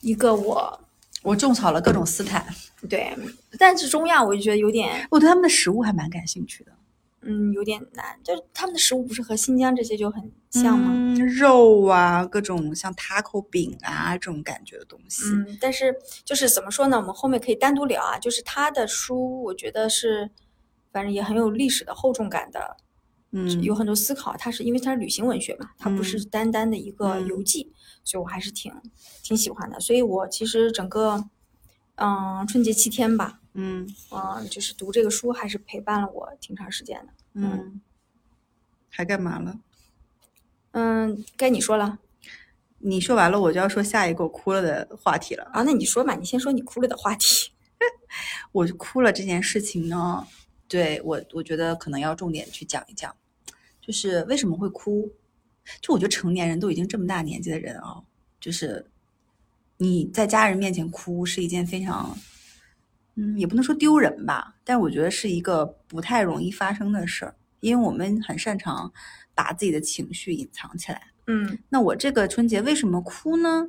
[0.01, 0.81] 一个我
[1.23, 2.47] 我种草了各种斯坦，
[2.89, 3.15] 对，
[3.59, 6.73] 但是中亚我就觉得有点我对他们的食物还蛮感兴趣的。
[7.21, 10.93] 嗯有点难，就是他们的食物不是和新疆这些就很像吗？
[10.95, 15.25] 嗯，肉啊，各种像 taco 饼啊这种感觉的东西。
[15.25, 15.93] 嗯，但是
[16.25, 16.97] 就是怎么说呢？
[16.97, 18.17] 我们后面可以单独聊啊。
[18.21, 20.31] 就是他的书，我觉得是，
[20.93, 22.77] 反正也很有历史的厚重感的，
[23.33, 24.37] 嗯，有很多思考。
[24.37, 27.73] 它是因为它是旅行文学嘛，它不是单单的一个嗯游记，
[28.05, 28.73] 所以我还是挺
[29.23, 29.79] 挺喜欢的。
[29.81, 31.29] 所以我其实整个，
[31.97, 37.13] 嗯，春节七天吧，嗯嗯，就是读这个书还是陪伴了我挺长时间的。
[37.35, 37.81] 嗯，
[38.89, 39.59] 还干嘛了？
[40.73, 41.99] 嗯，该你说了
[42.79, 45.45] 你说完了，我就要说下一个我哭了的话题了。
[45.53, 47.51] 啊，那你说吧，你先说你哭了的话题。
[48.53, 50.27] 我哭了这件事情呢，
[50.69, 53.15] 对我我觉得可能要重点去讲一讲，
[53.81, 55.11] 就是为什么会哭。
[55.83, 58.03] 就我觉得成年人都已经这么大年纪的人啊，
[58.41, 58.87] 就是
[59.77, 62.17] 你在家人面前哭是一件非常，
[63.17, 68.91] 嗯，也不能说丢人吧，但我觉得是一个不太容易发生的事儿，因为我们很擅长
[69.35, 71.03] 把自己的情绪隐藏起来。
[71.27, 73.69] 嗯，那我这个春节为什么哭呢？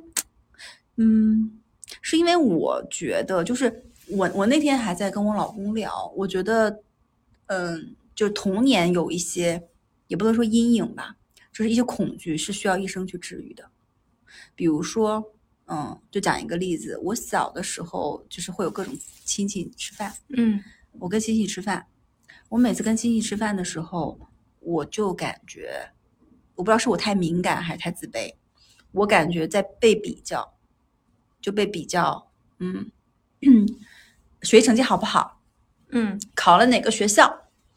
[0.96, 1.60] 嗯，
[2.00, 6.82] 是因为我觉得，就是我我那天还在跟我老公聊，我觉得，
[7.50, 9.68] 嗯，就童年有一些，
[10.06, 11.16] 也不能说阴影吧。
[11.52, 13.68] 就是一些恐惧是需要一生去治愈的，
[14.54, 15.34] 比如说，
[15.66, 21.88] 嗯，就讲一个例子，我小的时候就是会有各种亲戚吃饭，嗯，我跟亲戚吃饭，
[22.50, 24.28] 我每次跟亲戚吃饭的时候，
[24.60, 25.90] 我就感觉，
[26.54, 28.32] 我不知道是我太敏感还是太自卑，
[28.92, 30.54] 我感觉在被比较，
[31.40, 32.92] 就被比较，嗯，
[34.42, 35.39] 学习成绩好不好，
[35.92, 37.34] 嗯，考了哪个学校，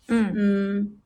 [0.07, 0.97] 嗯嗯，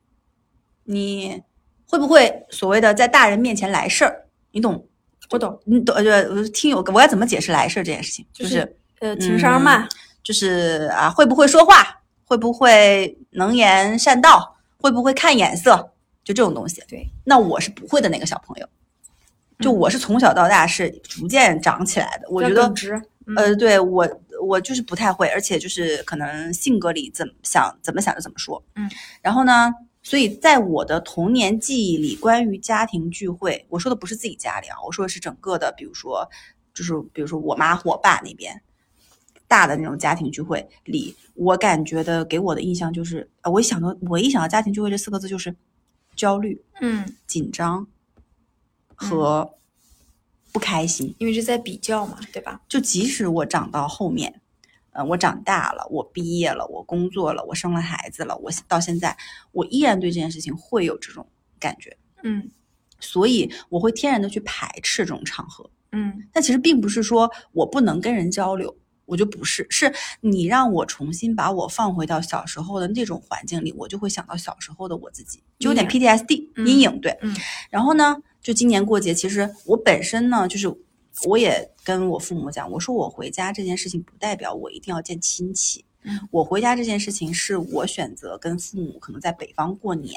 [0.84, 1.42] 你。
[1.90, 4.26] 会不会所谓的在大人面前来事儿？
[4.50, 4.86] 你懂？
[5.30, 5.96] 我懂，你懂？
[5.96, 8.26] 呃，听友，我该怎么解释来事儿这件事情？
[8.30, 9.88] 就是呃，情商嘛，
[10.22, 12.02] 就是啊，会不会说话？
[12.26, 14.54] 会不会能言善道？
[14.76, 15.76] 会不会看眼色？
[16.22, 16.82] 就这种东西。
[16.86, 18.68] 对，那我是不会的那个小朋友，
[19.60, 22.28] 就我是从小到大是逐渐长起来的。
[22.28, 22.70] 我觉得，
[23.34, 24.06] 呃，对我
[24.48, 28.62] 我就是不太会，而且就是可能性格里怎么想怎么想就怎么说。
[28.74, 28.90] 嗯，
[29.22, 29.72] 然后呢？
[30.00, 36.26] 所以在我的童年记忆里，关于家庭聚会，我说的不是自己家里啊，我说的是整个的，比如说，
[36.72, 38.62] 就是比如说我妈和我爸那边
[39.46, 45.54] 大的那种家庭聚会里，我感觉的给我的印象就是，我一想到我一想到家庭聚会这四个字就是
[46.16, 47.86] 焦虑，嗯，紧张
[48.94, 49.50] 和
[50.58, 52.60] 不开心，因为是在比较嘛，对吧？
[52.68, 54.40] 就即使我长到后面。
[54.92, 59.16] 嗯，我长大了，我毕业了，我工作了，我生了孩子了，我到现在，
[59.52, 61.24] 我依然对这件事情会有这种
[61.60, 62.50] 感觉，嗯，
[62.98, 77.36] 所以我会天然的去排斥这种场合，嗯，但其实并不是说我不能跟人交流，我就不是，是你让我重新把我放回到小时候的那种环境里，我就会想到小时候的我自己，就有点 PTSD 阴影，对，嗯，
[77.70, 78.16] 然后呢，
[78.48, 80.74] 就今年过节，其实我本身呢，就是。
[81.26, 85.84] 我也跟我父母讲，我说我回家这件事情不代表我一定要见亲戚。
[86.04, 90.16] 嗯，我回家这件事情是我选择跟父母可能在北方过年，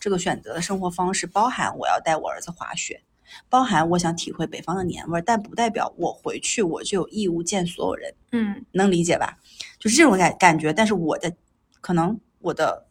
[0.00, 3.00] 这个选择的生活方式包含我要带我儿子滑雪，
[3.48, 8.12] 包含我想体会北方的年味儿，但不代表我回去我就有义务见所有人。
[8.32, 9.38] 嗯，能理解吧？
[9.78, 11.32] 就是这种感感觉，但是我的
[11.80, 12.88] 可能我的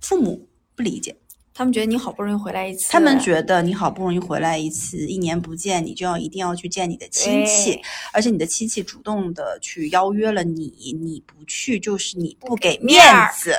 [0.00, 1.16] 父母不理解。
[1.60, 7.78] 他们觉得你好不容易回来一次，他们觉得你好不容易回来一次，一年不见，你就要一定要去见你的亲戚，
[8.14, 13.52] 而且你的亲戚主动的去邀约了你，你不去就是你不给面子，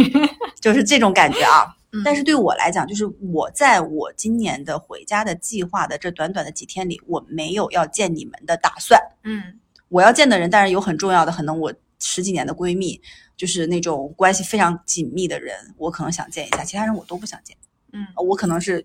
[0.60, 1.74] 就是这种感觉啊。
[2.04, 9.00] 但是对我来讲，就是我在我今年的回家的计划的这短短的几天里，我没有要见你们的打算。
[9.24, 9.58] 嗯，
[9.88, 13.00] 我要见的人，当然有很重要的，可能我十几年的闺蜜。
[13.38, 17.56] 就是那种关系非常紧密的人，我可能想见一下，其他人我都不想见。
[17.92, 18.84] 嗯，我可能是，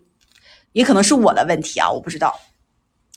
[0.73, 2.39] 也可能是我的问题啊，我不知道。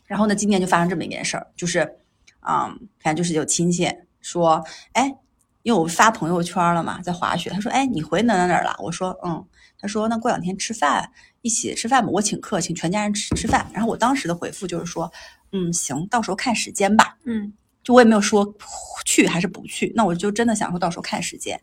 [0.06, 1.98] 然后呢，今天就发生这么一件事儿，就是，
[2.40, 3.86] 嗯，反正就是有亲戚
[4.20, 5.14] 说，哎，
[5.62, 8.74] 因为我发朋友圈了嘛，在滑雪，他说，哎，你回哪哪哪了？
[8.78, 9.46] 我说，嗯，
[9.78, 13.70] 他说那过两天吃饭，一起吃饭吧，我请客，请全家人吃吃饭。
[13.74, 15.12] 然后我当时的回复就是说，
[15.52, 17.18] 嗯，行，到时候看时间吧。
[17.24, 17.52] 嗯。
[17.86, 18.44] 就我也没有说
[19.04, 21.56] 去还是不去，那我就真的想说到时候看时间。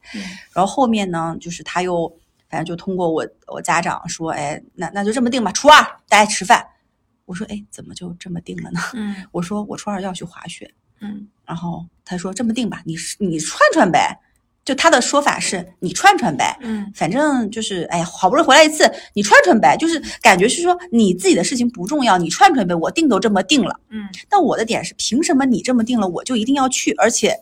[0.54, 2.08] 然后后面呢，就是他又
[2.48, 6.66] 反正就通过我我家长说，哎，那那就这么定吧，初二大家吃饭。
[7.26, 8.80] 我说，哎，怎么就这么定了呢？
[8.94, 10.74] 嗯，我说我初二要去滑雪。
[11.02, 14.18] 嗯，然后他说这么定吧，你你串串呗。
[14.66, 27.40] 就他的说法是，你串串呗，嗯，反正就是，哎呀，好不容易回来一次，你串串呗，就是感觉是说你自己的事情不重要，你串串呗，我定都这么定了，嗯，但我的点是，凭什么你这么定了，我就一定要去，而且。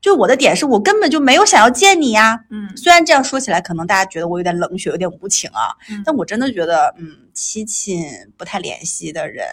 [0.00, 8.02] 就我的点是我根本就没有想要见你呀，嗯，虽然这样说起来可能大家觉得我有点冷血，有点无情啊，但我真的觉得，嗯，亲戚
[8.38, 9.46] 不太联系的人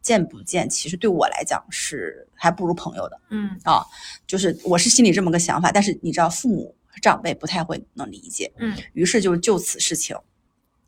[0.00, 3.50] 见不见，其实对我来讲是还不如朋友的，嗯。
[3.64, 3.84] 啊，
[4.28, 6.72] 就是我是心里这么个想法，但是你知道父母
[7.02, 10.16] 长辈不太会能理解，嗯，于是就就此事情，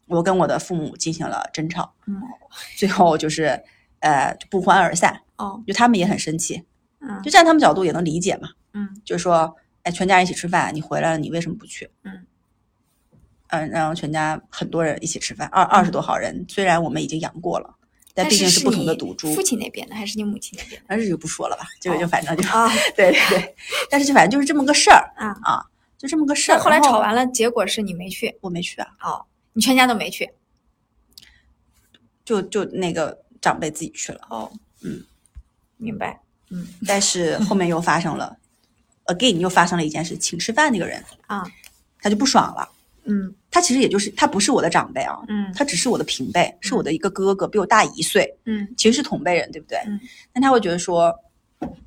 [0.06, 2.22] 我跟我的父母进行了争吵，嗯，
[2.78, 3.60] 最后就是
[3.98, 6.62] 呃不欢而散，哦，就他们也很生气，
[7.00, 8.50] 嗯，就站他们角度也能理解嘛。
[8.74, 11.90] 嗯，就说，哎，全家人一起吃饭，你回来了，你为什么不去？
[12.04, 12.26] 嗯，
[13.48, 17.74] 嗯，然后全家很多人一起吃饭，二二十多号人，虽然我们已经阳过了，
[18.14, 19.32] 但毕竟是不同的赌注。
[19.34, 20.86] 父亲那边的还是你母亲那边的？
[20.88, 23.56] 那这就不说了吧，这个就哦反正就啊对对对，
[23.90, 25.64] 但是就反正就是这么个事儿啊啊，
[25.98, 26.58] 就这么个事儿。
[26.58, 30.30] 后来吵完了，结果是你没去我没去啊，哦，你全家都没去
[32.24, 34.20] 就就那个长辈自己去了。
[34.30, 34.50] 哦，
[34.82, 35.04] 嗯，
[35.76, 38.36] 明白，嗯但是后面又发生了
[39.14, 41.44] ，again 又发生了一件事，请吃饭那个人啊，
[42.00, 42.68] 他就不爽了。
[43.04, 49.76] 嗯他其实也就是他不是我的长辈啊，嗯他只是我的平辈，是我的一个哥哥，比我大一岁，嗯其实是同辈人，对不对？
[49.86, 50.00] 嗯
[50.32, 51.12] 但他会觉得说，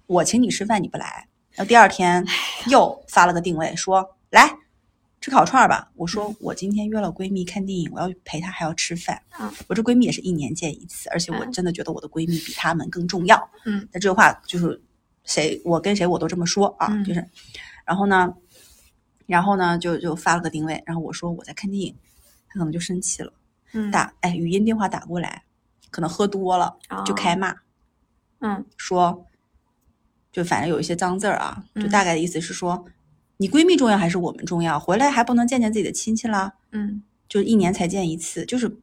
[0.08, 2.26] 我请你吃饭你不来，然后第二天
[2.68, 4.58] 又发了个定位说来
[5.22, 5.90] 吃烤串儿吧。
[5.96, 9.20] 我说我今天约了闺蜜看电影，我要陪她还要吃饭。
[9.30, 13.50] 啊我这闺蜜也是一年见一次，而且我嗯真的觉得我的闺蜜比她们更重要。
[13.64, 14.80] 嗯那这个话就是
[15.26, 17.04] 谁我跟谁我都这么说啊，嗯。
[17.04, 17.28] 就是，
[17.86, 18.34] 然后呢，
[19.26, 21.96] 然后呢就就发了个定位，然后我说我在看电影，
[22.48, 23.34] 他可能就生气了，
[23.74, 25.44] 嗯，打哎语音电话打过来，
[25.90, 27.56] 可能喝多了就哦开骂，
[28.40, 28.66] 嗯。
[28.78, 29.26] 说，
[30.32, 31.90] 就反正有一些脏字儿啊，就嗯。
[31.90, 32.86] 大概的意思是说，
[33.38, 34.80] 你闺蜜重要还是我们重要？
[34.80, 36.54] 回来还不能见见自己的亲戚啦？
[36.72, 37.04] 嗯。
[37.28, 38.78] 就是一年才见一次，就是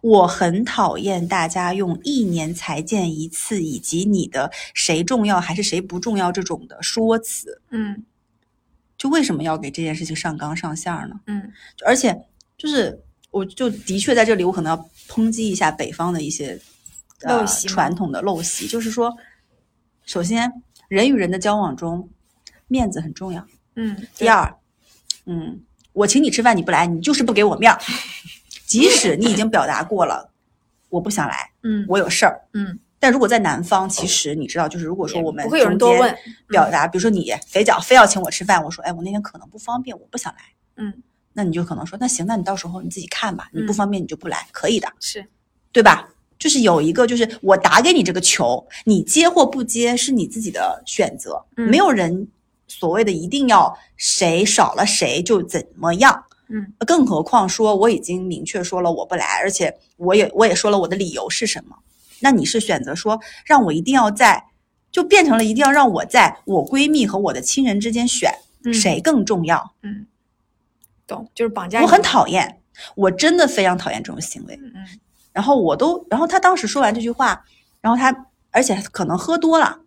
[0.00, 7.62] 我很讨厌大家用一年才见一次，以及你的谁重要还是谁不重要这种的说辞。
[7.70, 8.04] 嗯
[8.96, 11.20] 就为什么要给这件事情上纲上线呢？
[11.26, 11.52] 嗯
[11.86, 12.20] 而且
[12.56, 16.60] 就是，我就的确在这里，我可能要抨击一下北方的一些
[17.22, 19.16] 呃陋习吗传统的陋习，就是说，
[20.04, 20.52] 首先
[20.88, 22.10] 人与人的交往中，
[22.66, 23.46] 面子很重要。
[23.76, 24.52] 嗯，第二，
[25.26, 25.60] 嗯，
[25.92, 27.78] 我请你吃饭你不来，你就是不给我面儿，
[28.68, 30.30] 即使你已经表达过了，
[30.90, 32.40] 我不想来，嗯我有事儿。
[32.52, 40.38] 嗯，但如果在南方，其实你知道，就是如果说我们不会有人中间多问嗯表达，比如说你肥脚非要请我吃饭，我说哎，我那天可能不方便，我不想来。
[40.76, 40.92] 嗯
[41.32, 45.24] 那你就可能说，那行，那你到时候你自己看吧，你不嗯方便你就不来，可以的，是
[45.72, 46.08] 对吧？
[46.38, 52.28] 就是有一个，就是我打给你这个球，你接或不接是你自己的选择，嗯没有人
[52.66, 56.24] 所谓的一定要谁少了谁就怎么样。
[56.50, 61.76] 嗯更何况说我已经明确说了我不来，而且我也我也说了我的理由是什么。
[62.20, 64.44] 那你是选择说让我一定要在，
[64.90, 68.32] 就变成了一定要让我在我闺蜜和我的亲人之间选
[68.64, 69.74] 嗯谁更重要。
[69.82, 70.06] 嗯，
[71.06, 71.80] 懂，就是绑架。
[71.82, 72.60] 我很，讨厌，
[72.96, 74.54] 我真的非常讨厌这种行为。
[74.62, 74.86] 嗯嗯
[75.32, 77.44] 然后我都，然后他当时说完这句话，
[77.80, 79.78] 然后他而且可能喝多了，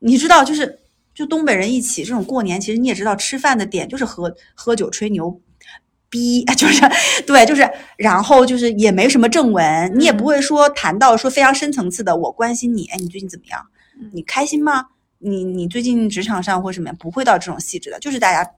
[0.00, 0.80] 你知道，就是
[1.14, 5.40] 就东北人一起这种过年，其实你也知道，吃饭的点就是喝喝酒吹牛。
[6.12, 6.82] 逼 就是
[7.26, 13.66] 对，就是然后就是也没什么正文，你也不会说谈到说非常深层次的，我关心你，哎，你最近怎么样？
[13.98, 14.90] 嗯你开心吗？
[15.18, 18.52] 你你最近职场上或什么样，不会到这种细致的，就是大家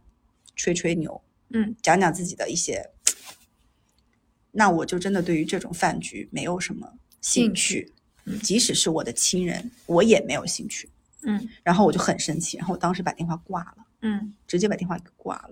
[0.56, 2.90] 吹吹牛，嗯讲讲自己的一些，
[4.50, 7.92] 那我就真的对于这种饭局没有什么兴兴趣，
[8.24, 10.90] 嗯即使是我的亲人，我也没有兴趣。
[11.26, 15.50] 嗯然后我就很生气，然后我当时把电话挂了，嗯直接把电话给挂了。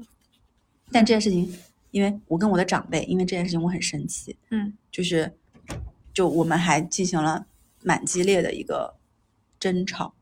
[0.91, 1.51] 但这件事情，
[1.93, 5.33] 因为我跟我的长辈，因为这件事情我很生气，嗯就是
[6.13, 7.47] 就我们还进行了
[7.85, 8.95] 蛮激烈的一个
[9.61, 10.13] 争吵，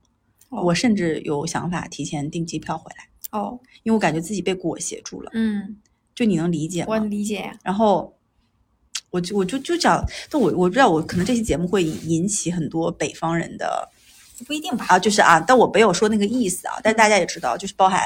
[0.50, 5.30] 哦我甚至有想法提前订机票回来，哦因为我感觉自己被裹挟住了。
[5.33, 5.78] 嗯，
[6.14, 7.04] 就你能理解我吗？
[7.06, 7.59] 理解呀。
[7.62, 8.14] 然后
[9.11, 13.88] 我就我就就讲，但我我不知道，我可能这期节目会引起很多北方人的
[14.46, 14.87] 不一定吧？
[14.88, 18.02] 啊，就是啊，但我没有说那个意思啊，但大家也知道，就是包含，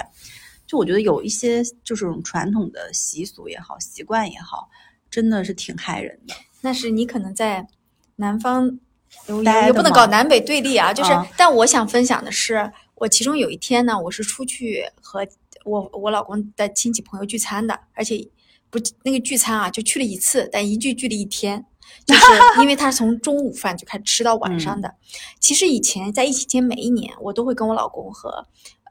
[0.74, 4.68] 就我觉得有一些就是这种传统的习俗也好，习惯也好，
[5.08, 6.34] 真的是挺害人的。
[6.62, 7.68] 那是你可能在
[8.16, 8.80] 南方，
[9.28, 10.92] 也也不能搞南北对立啊。
[10.92, 15.24] 就是，啊但我想分享的是，我其中有一天呢，我是出去和
[15.64, 18.28] 我我老公的亲戚朋友聚餐的，而且
[18.68, 21.64] 不那个聚餐啊，就去了一次，但一聚聚了一天。
[22.06, 22.22] 就是
[22.60, 24.94] 因为他是从中午饭就开始吃到晚上的。
[25.38, 28.46] 其实以前在一起前，每一年我都会跟我老公和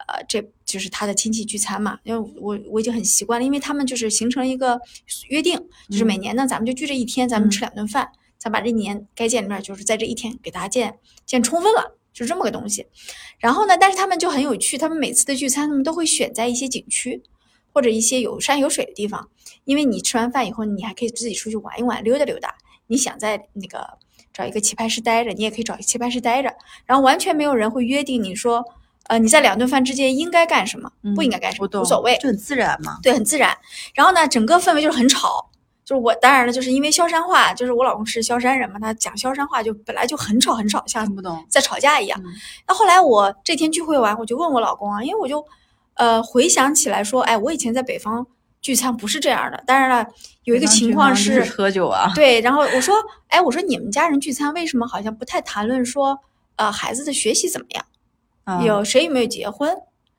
[0.08, 4.80] 呃，这就是他的亲戚聚餐嘛，因为我我已经很习惯了，因为他们就是形成了一个
[5.30, 5.58] 约定，
[5.89, 12.86] 就是每年呢咱们就聚这一天，咱们吃两顿饭，咱把这一年该见的面就是在这一天给大家见见充分了，就这么个东西。
[13.39, 17.24] 然后呢，但是他们就很有趣，他们每次的聚餐，他们都会选在一些景区
[17.72, 19.30] 或者一些有山有水的地方，
[19.64, 22.56] 因为你吃完饭以后，你还可以自己出去玩一玩，溜达溜达。
[22.88, 23.97] 你想在那个
[24.34, 26.54] 找一个棋牌室待着，你也可以找一个棋牌室待着，
[26.86, 28.64] 然后完全没有人会约定你说，
[29.08, 32.99] 呃，你在两顿饭之间应该干什么，不应该干什么，无所谓，就很自然嘛。
[33.04, 33.56] 对，很自然。
[33.93, 35.49] 然后呢，整个氛围就是很吵，
[35.84, 42.18] 就是我当然了，就是因为萧山话，就是我老公是萧山人嘛，他讲萧山话就本来就很吵很吵，像听不懂，在吵架一样。
[42.24, 42.32] 嗯
[42.66, 45.45] 那后来我这天聚会完，我就问我老公啊，因为我就
[45.95, 48.26] 呃回想起来说，哎，我以前在北方
[48.62, 49.62] 聚餐不是这样的。
[49.68, 50.08] 当然了，
[50.45, 52.10] 有一个情况是喝酒啊。
[52.16, 52.95] 对，然后我说，
[53.28, 56.18] 哎，我说你们家人聚餐为什么好像不太谈论说，
[56.56, 57.86] 呃，孩子的学习怎么样？
[58.65, 59.75] 有谁有没有结婚？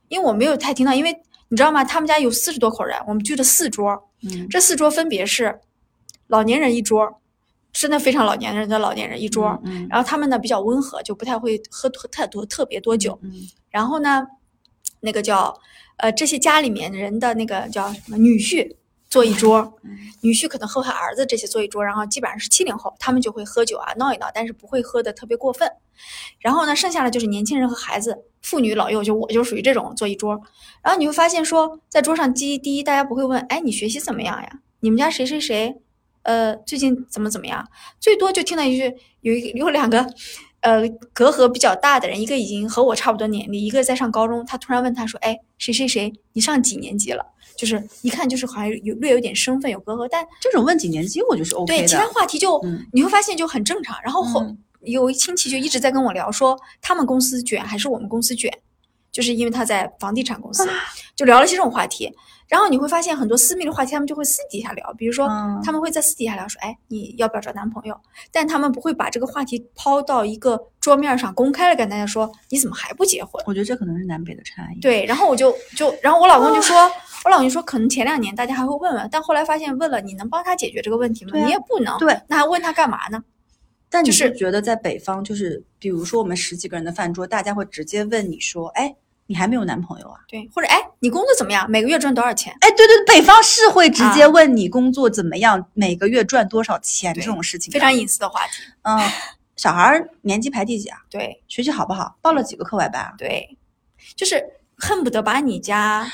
[0.08, 1.12] 因为我没有太听到，因为
[1.48, 1.84] 你知道吗？
[1.84, 5.60] 他们家有四十多口人，我们聚了四桌，嗯，这四桌分别是
[6.26, 7.20] 老年人一桌，
[7.72, 13.32] 真的非常老年人的老年人一桌，嗯，然后他们呢比较温和，就不太会喝太多特别多酒，嗯，
[13.70, 14.26] 然后呢，
[15.00, 15.54] 那个叫。
[15.98, 18.74] 呃，这些家里面人的那个叫什么女婿
[19.14, 19.78] 坐一桌，
[20.22, 25.70] 女婿可能和他儿子这些坐一桌，然后基本上是七零后，他们就会喝酒啊闹一闹，但是不会喝的特别过分。
[26.40, 30.40] 然后呢，剩下的就是年轻人和孩子，妇女老幼，就我就属于这种坐一桌。
[30.82, 34.58] 然后你会发现说，在桌上第一第一，大家不会问，哎，你学习怎么样呀？
[34.80, 35.76] 你们家谁谁谁，
[36.22, 37.68] 呃，最近怎么怎么样？
[38.00, 40.04] 最多就听到一句，有一有两个。
[40.64, 44.42] 呃，隔阂比较大的人，一个已经和我差不多年龄，一个在上高中。
[44.46, 47.22] 他突然问他说：“哎，谁谁谁，你上几年级了？”
[47.54, 51.78] 就是一看就是好像有略有点身份有隔阂，但这种问几年级我就是 OK 的。
[51.82, 52.58] 对，其他话题就
[52.92, 53.94] 你会发现就很正常。
[54.02, 54.42] 然后后
[54.80, 58.50] 有一亲戚就一直在跟我聊说，他们公司卷还是我们公司卷，
[59.12, 60.66] 就是因为他在房地产公司，
[61.14, 62.10] 就聊了些这种话题。
[62.46, 65.26] 然后你会发现很多私密的话题，他们就会私底下聊，比如说
[65.64, 67.98] 他们会在私底下聊说，哎，你要不要找男朋友？
[68.30, 73.42] 但他们不会把这个话题抛到一个桌面上公开的跟大家说，你怎么还不结婚？
[73.46, 74.80] 我觉得这可能是南北的差异。
[74.80, 76.76] 对，然后我就就，然后我老公就说，
[77.24, 81.32] 我老公就说，可能前两年大家还会问问，但后来发现问了，你能帮他解决这个问题吗？
[81.34, 81.98] 你也不能。
[81.98, 83.24] 对，那还问他干嘛呢？
[83.88, 88.94] 但就是觉得在北方，就是比如说我们十几个人的饭桌，大家会直接问你说，哎。
[89.26, 90.20] 你还没有男朋友啊？
[90.28, 91.70] 对，或者哎，你工作怎么样？
[91.70, 92.54] 每个月赚多少钱？
[92.60, 98.62] 哎，对对，北方是会直接问你工作怎么样，每个月赚多少钱这种事情，非常隐私的话题。
[98.82, 99.00] 嗯，
[99.56, 100.98] 小孩年级排第几啊？
[101.08, 102.18] 对，学习好不好？
[102.20, 103.14] 报了几个课外班啊？
[103.16, 103.56] 对，
[104.14, 104.44] 就是
[104.76, 106.06] 恨不得把你家，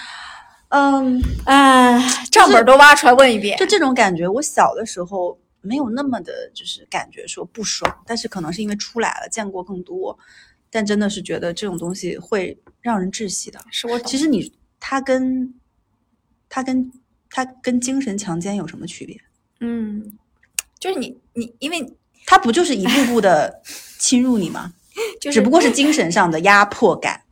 [0.68, 1.98] 嗯啊
[2.30, 3.58] 账本都挖出来问一遍。
[3.58, 10.16] 就这种感觉，我小的时候没有那么的，就是感觉说不爽，但是可能是因为出来了，见过更多。
[10.70, 13.60] 但真的是觉得这种东西会让人窒息的。
[13.70, 15.52] 是我其实你他跟
[16.48, 16.90] 他跟
[17.28, 19.20] 他跟精神强奸有什么区别？
[19.60, 20.18] 嗯，
[20.78, 21.94] 就是你你，因为
[22.26, 23.60] 他不就是一步步的
[23.98, 24.72] 侵入你吗？
[25.20, 27.22] 就只不过是精神上的压迫感。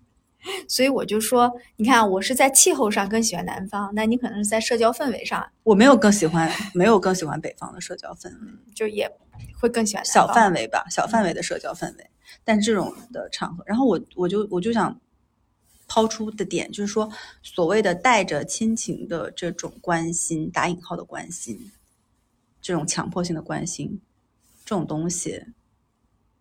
[0.66, 9.10] 所以我就说，你看，我是在气候上更喜欢南方，那你可能是在社交氛围上，我没有更喜欢，没有更喜欢北方的社交氛围，就也
[9.60, 12.10] 会更喜欢小范围吧，小范围的社交氛围。
[12.44, 15.00] 但这种的场合，然后我我就我就想
[15.86, 17.10] 抛出的点就是说，
[17.42, 21.72] 所谓的带着亲情的这种关心（打引号的关心），
[22.60, 24.00] 这种强迫性的关心，
[24.64, 25.44] 这种东西，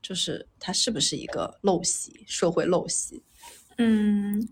[0.01, 3.23] 就是它是不是一个陋习，社会陋习？
[3.77, 4.47] 嗯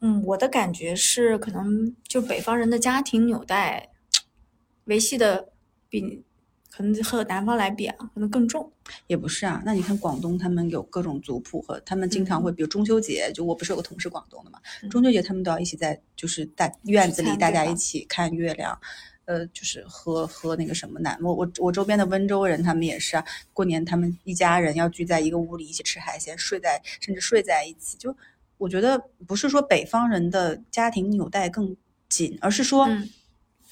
[0.00, 3.90] 嗯，我的感觉是，可能就北方人的家庭纽带
[4.86, 5.52] 维系的
[5.88, 6.24] 比。
[6.70, 8.70] 可能和南方来比啊，可能更重。
[9.06, 14.60] 也不是啊，那你看广东，他们有各种族谱和他们经常会，比如中秋节，就我不是有个同事广东的嘛，
[14.90, 18.78] 中秋节他们都要一起在就是大院子里大家一起看月亮，
[19.26, 27.96] 呃，就是喝喝那个什么南我我我周边的温州人他们也是啊，过年他们一家人要聚在一个屋里一起吃海鲜，睡在甚至睡在一起。
[27.98, 28.16] 就
[28.56, 31.76] 我觉得不是说北方人的家庭纽带更
[32.08, 32.88] 紧，而是说。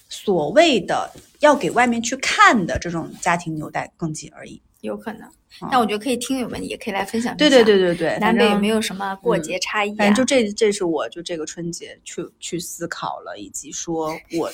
[0.09, 5.29] 所谓的要给外面去看的这种家庭纽带更紧而已，有可能。
[5.71, 7.35] 但我觉得可以听友们也可以来分享。
[7.37, 9.95] 对对对对对，南北有没有什么过节差异？
[9.95, 14.53] 反正就这，这是我就这个春节去去思考了，以及说我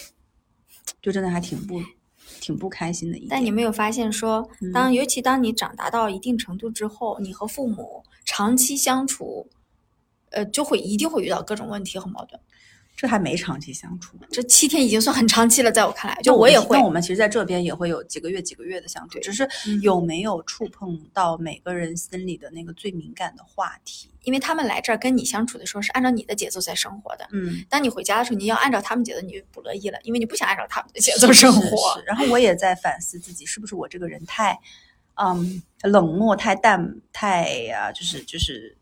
[1.01, 1.83] 就真的还挺不
[2.41, 3.19] 挺不开心的。
[3.19, 9.49] 一但你没有发现说，当尤其当你长达到一定程度之后，你和父母长期相处，
[10.31, 12.41] 呃，就会一定会遇到各种问题和矛盾。
[12.95, 16.77] 这还没长期相处，这七天已经算很长期了，在我看来，就我也会。
[16.77, 19.49] 那我们其实在这边也会有几个月、几个月的相处，只是
[19.81, 24.09] 有没有触碰到每个人心里的那个最敏感的话题？
[24.23, 27.65] 因为他们来这儿跟你相处的时候是按照你的节奏在生活的，嗯。
[27.69, 32.01] 当你回家的时候，你要按照他们节奏，你就不乐意了，因为你不想按照他们的节奏生活。
[32.07, 34.61] 然后我也在反思自己，是不是我这个人太，
[35.15, 38.77] 嗯，冷漠、太淡、太啊，就是就是。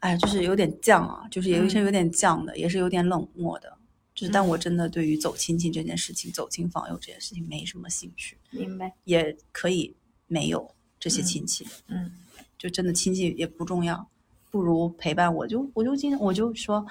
[0.00, 3.76] 哎，就是有点犟啊，就是有一些有点犟的，也是有点冷漠的。
[4.14, 8.36] 就是，但我真的对于走亲戚这件事情、走亲访友这件事情没什么兴趣。
[8.50, 9.94] 明白，也可以
[10.26, 11.66] 没有这些亲戚。
[11.86, 12.12] 嗯，
[12.58, 14.08] 就真的亲戚也不重要，
[14.50, 15.46] 不如陪伴我。
[15.46, 16.84] 就我就今我就说，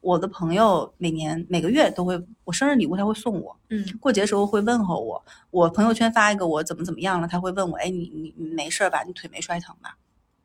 [0.00, 3.56] 我的朋友每年每个月都会，我生日礼物他会送我。
[3.70, 5.24] 嗯，过节时候会问候我。
[5.50, 9.04] 我朋友圈发一个我怎么怎么样了，他会问我，哎，你你你没事吧？
[9.04, 9.96] 你腿没摔疼吧？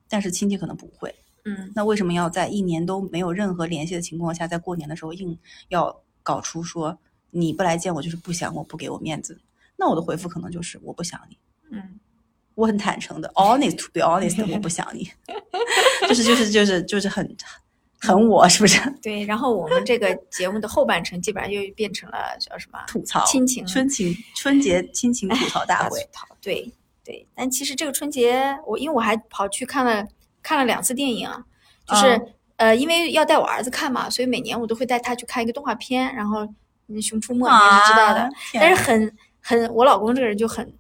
[0.08, 1.14] 但是亲戚可能不会。
[1.46, 5.38] 嗯，那为什么要在一年都没有任何联系的情况下，在过年的时候硬
[5.70, 6.98] 要搞出说
[7.32, 9.40] 你不来见我就是不想我不给我面子，
[9.76, 11.38] 那我的回复可能就是我不想你。
[11.72, 12.00] 嗯，
[12.56, 15.10] 我很坦诚的，honest to be honest，我不想你，
[16.08, 17.36] 就是就是就是就是很
[18.00, 18.80] 很我，是不是？
[19.02, 19.24] 对。
[19.26, 26.00] 然后我们这个节目的后半程基本上又变成了叫什么吐槽亲情春情春节亲情吐槽大会。
[26.42, 26.74] 对
[27.04, 30.08] 对，但其实这个春节我因为我还跑去看了
[30.50, 31.30] 看了两次电影，
[31.86, 36.44] 就是、嗯呃因为要带我儿子看嘛，所以每年我都会带他去看一个动画片，然后
[36.88, 40.74] 嗯《熊出没》你也是知道的，啊但是很很我老公这个人就很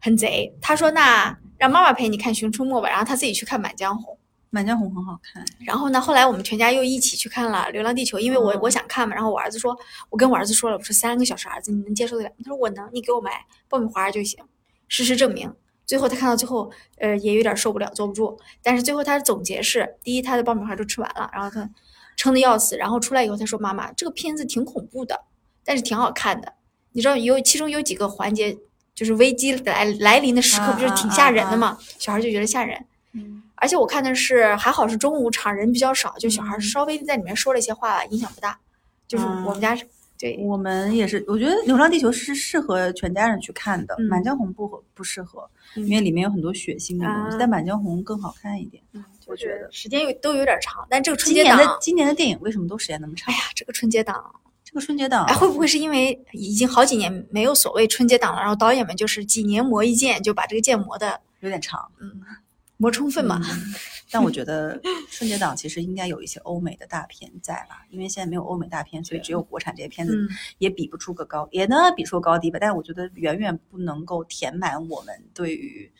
[0.00, 4.14] 很贼，他说那让妈妈陪你看《熊出没》吧，然后他自己去看《满江红》。
[4.48, 9.12] 满江红很好看，然后呢，后来我们全家又一起去看了《流浪地球》，因为我、嗯我想看嘛。
[9.12, 9.76] 然后我儿子说，
[10.10, 12.36] 我跟我儿子说了，我说三个小时，儿子你能接受得了吗？
[12.44, 14.42] 他说我能，你给我买爆米花就行。
[14.86, 15.52] 事实证明，
[15.86, 18.38] 最后他看到最后，呃，也有点受不了，坐不住。
[18.62, 21.68] 但是最后他的总结是：第一，他的爆米花都吃完了，然后他
[22.16, 22.76] 撑得要死。
[22.76, 25.22] 然后出来以后，他说：“妈妈，这个片子挺恐怖的，
[25.64, 26.54] 但是挺好看的。
[26.92, 28.56] 你知道有其中有几个环节，
[28.94, 31.78] 就是危机来来临的时刻，啊不就是挺吓人的吗？
[31.98, 32.84] 小孩就觉得吓人。
[33.12, 38.58] 嗯而且我看的是还好是中午场人比较少，就小孩嗯稍微在里面说了一些话，影响不大。
[39.08, 39.86] 就是嗯我们家是
[40.24, 45.46] 对，我们也是，我觉得《流浪地球》是适合全家人去看的，嗯满江红》不合不适合，
[45.76, 48.82] 嗯因为里面有很多血腥的东西，啊但《满江红》更好看一点。
[48.92, 53.30] 嗯，我觉得时间有都有点长，但这个春今年节档，的今年的电影为什么都时间那么长？
[53.30, 62.10] 哎呀，这个春节档，这个春节档哎，会不会是因为已经好几年没有所谓春节档了，然后导演们就是几年磨一剑，就把这个剑磨的有点长，嗯
[62.76, 63.40] 磨充分嘛？
[63.42, 63.74] 嗯
[64.10, 67.84] 但我觉得春节档其实应该有一些欧美的大片在吧？
[67.90, 72.58] 因为现在没有欧美大片，所以只有国产这些片子嗯也比不出个高，也能比出个高低吧。
[72.60, 75.90] 但是我觉得远远不能够填满我们对于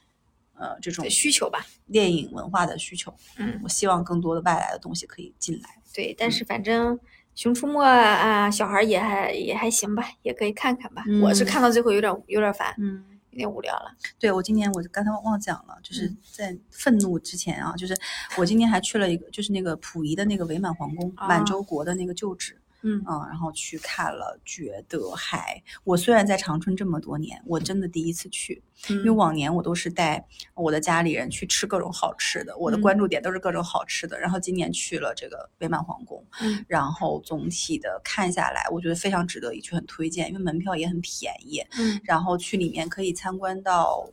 [0.55, 3.13] 呃这种需求吧，电影文化的需求。
[3.39, 5.69] 嗯，我希望更多的外来的东西可以进来。
[5.93, 6.99] 对，但是反正。
[7.37, 11.03] 熊出没啊，小孩也还也还行吧，也可以看看吧。
[11.21, 13.05] 我是嗯看到最后有点有点烦，嗯，
[13.35, 13.95] 有点无聊了。
[14.19, 17.97] 对我今年我刚才忘讲了，就是嗯在愤怒之前啊，就是
[18.39, 22.57] 我今年还去了一个，就是那个溥仪的那个伪满皇宫，啊满洲国的那个旧址。
[22.85, 30.25] 嗯嗯，然后去看了，觉得还我虽然在长春这么多年，我真的第一次去，因为嗯往年我都是带
[30.55, 34.21] 我的家里人去吃各种好吃的，我的嗯关注点都是各种好吃的。
[34.21, 41.65] 然后今年去了这个伪满皇宫，嗯然后总体的看下来，我觉得非常值得一去，很推荐，因为门票也很便宜。
[41.79, 44.07] 嗯然后去里面可以参观到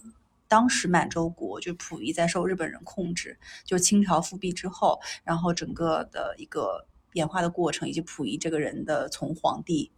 [0.47, 9.91] 当时满洲国就溥仪在受日本人控制，就清朝复辟之后，然后整个的一个演化的过程，以及溥仪这个人的从皇帝。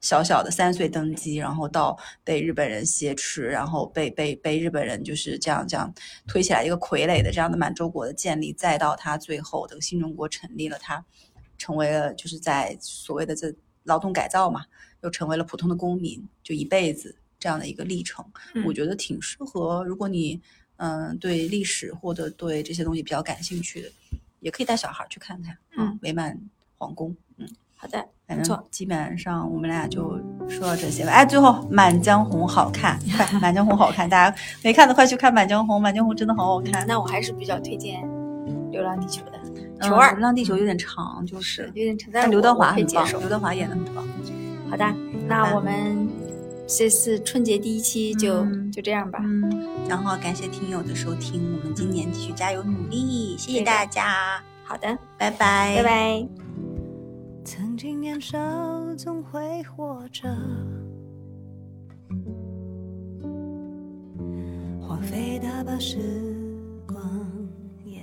[0.00, 5.90] 小小的三岁登基，然后到被日本人挟持，然后被被被日本人就是这样这样
[6.26, 11.02] 推起来一个傀儡的这样的满洲国的建立，再到他最后的新中国成立了，他
[11.56, 13.50] 成为了就是在所谓的这
[13.84, 14.66] 劳动改造嘛，
[15.02, 18.22] 又成为了普通的公民，就一辈子这样的一个历程，
[18.54, 19.82] 嗯我觉得挺适合。
[19.84, 20.38] 如果你
[20.76, 23.90] 嗯对历史或者对这些东西比较感兴趣的，
[24.44, 25.56] 也可以带小孩儿去看看。
[25.78, 26.38] 嗯，伪满
[26.76, 28.68] 皇宫，嗯，好的，反正不错。
[28.70, 31.12] 基本上我们俩就说到这些吧。
[31.12, 36.86] 哎，最后《满江红》好看，快，《满江红》好看，大家没看的快去看《满江红》，《满江红》真的好好看。
[36.86, 38.02] 那我还是比较推荐
[38.70, 39.40] 《流浪地球》的
[39.80, 43.08] 嗯球二流，浪地球》有点长，就是有，点长，但但刘德华很棒。
[43.08, 44.06] 刘德华演的很棒。
[44.68, 44.84] 好的，
[45.26, 46.08] 那我们
[46.66, 49.18] 这次春节第一期就、嗯就这样吧。
[49.22, 55.82] 嗯，然后感谢听友的收听，我们今年继续加油努力，谢谢大家，好的，拜拜，拜。
[55.82, 56.28] 拜。
[57.44, 58.38] 曾经年少
[58.96, 60.28] 总会活着，
[64.80, 65.98] 荒废大把时
[66.86, 66.98] 光，
[67.84, 68.00] 也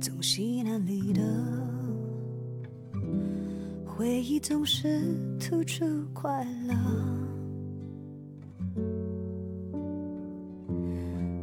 [0.00, 1.20] 总稀难离的。
[3.84, 5.02] 回忆总是
[5.40, 5.84] 突出
[6.14, 6.74] 快乐，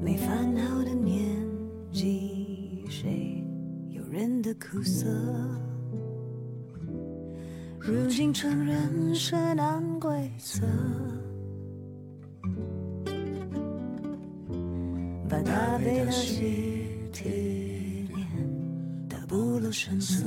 [0.07, 1.35] 没烦恼的年
[1.91, 3.45] 纪，谁
[3.89, 5.05] 有人的苦涩？
[7.77, 10.65] 如今承认是难规则，
[15.27, 16.45] 把大悲那些
[17.11, 18.25] 体验
[19.09, 20.23] 都不露声色。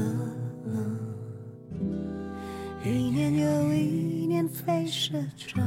[2.85, 5.59] 一年又一年飞逝着，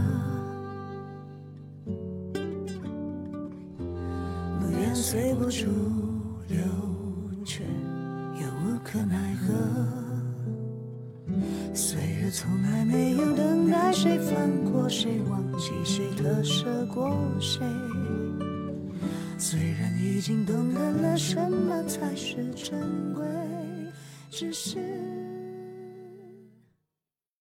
[5.14, 5.68] 随波逐
[6.47, 6.57] 流，
[7.45, 9.53] 却又无可奈何。
[11.72, 17.64] 岁月从来没有等待谁放过谁，忘记谁特赦过谁。
[19.38, 23.24] 虽然已经懂得了什么才是珍贵，
[24.32, 24.80] 只是。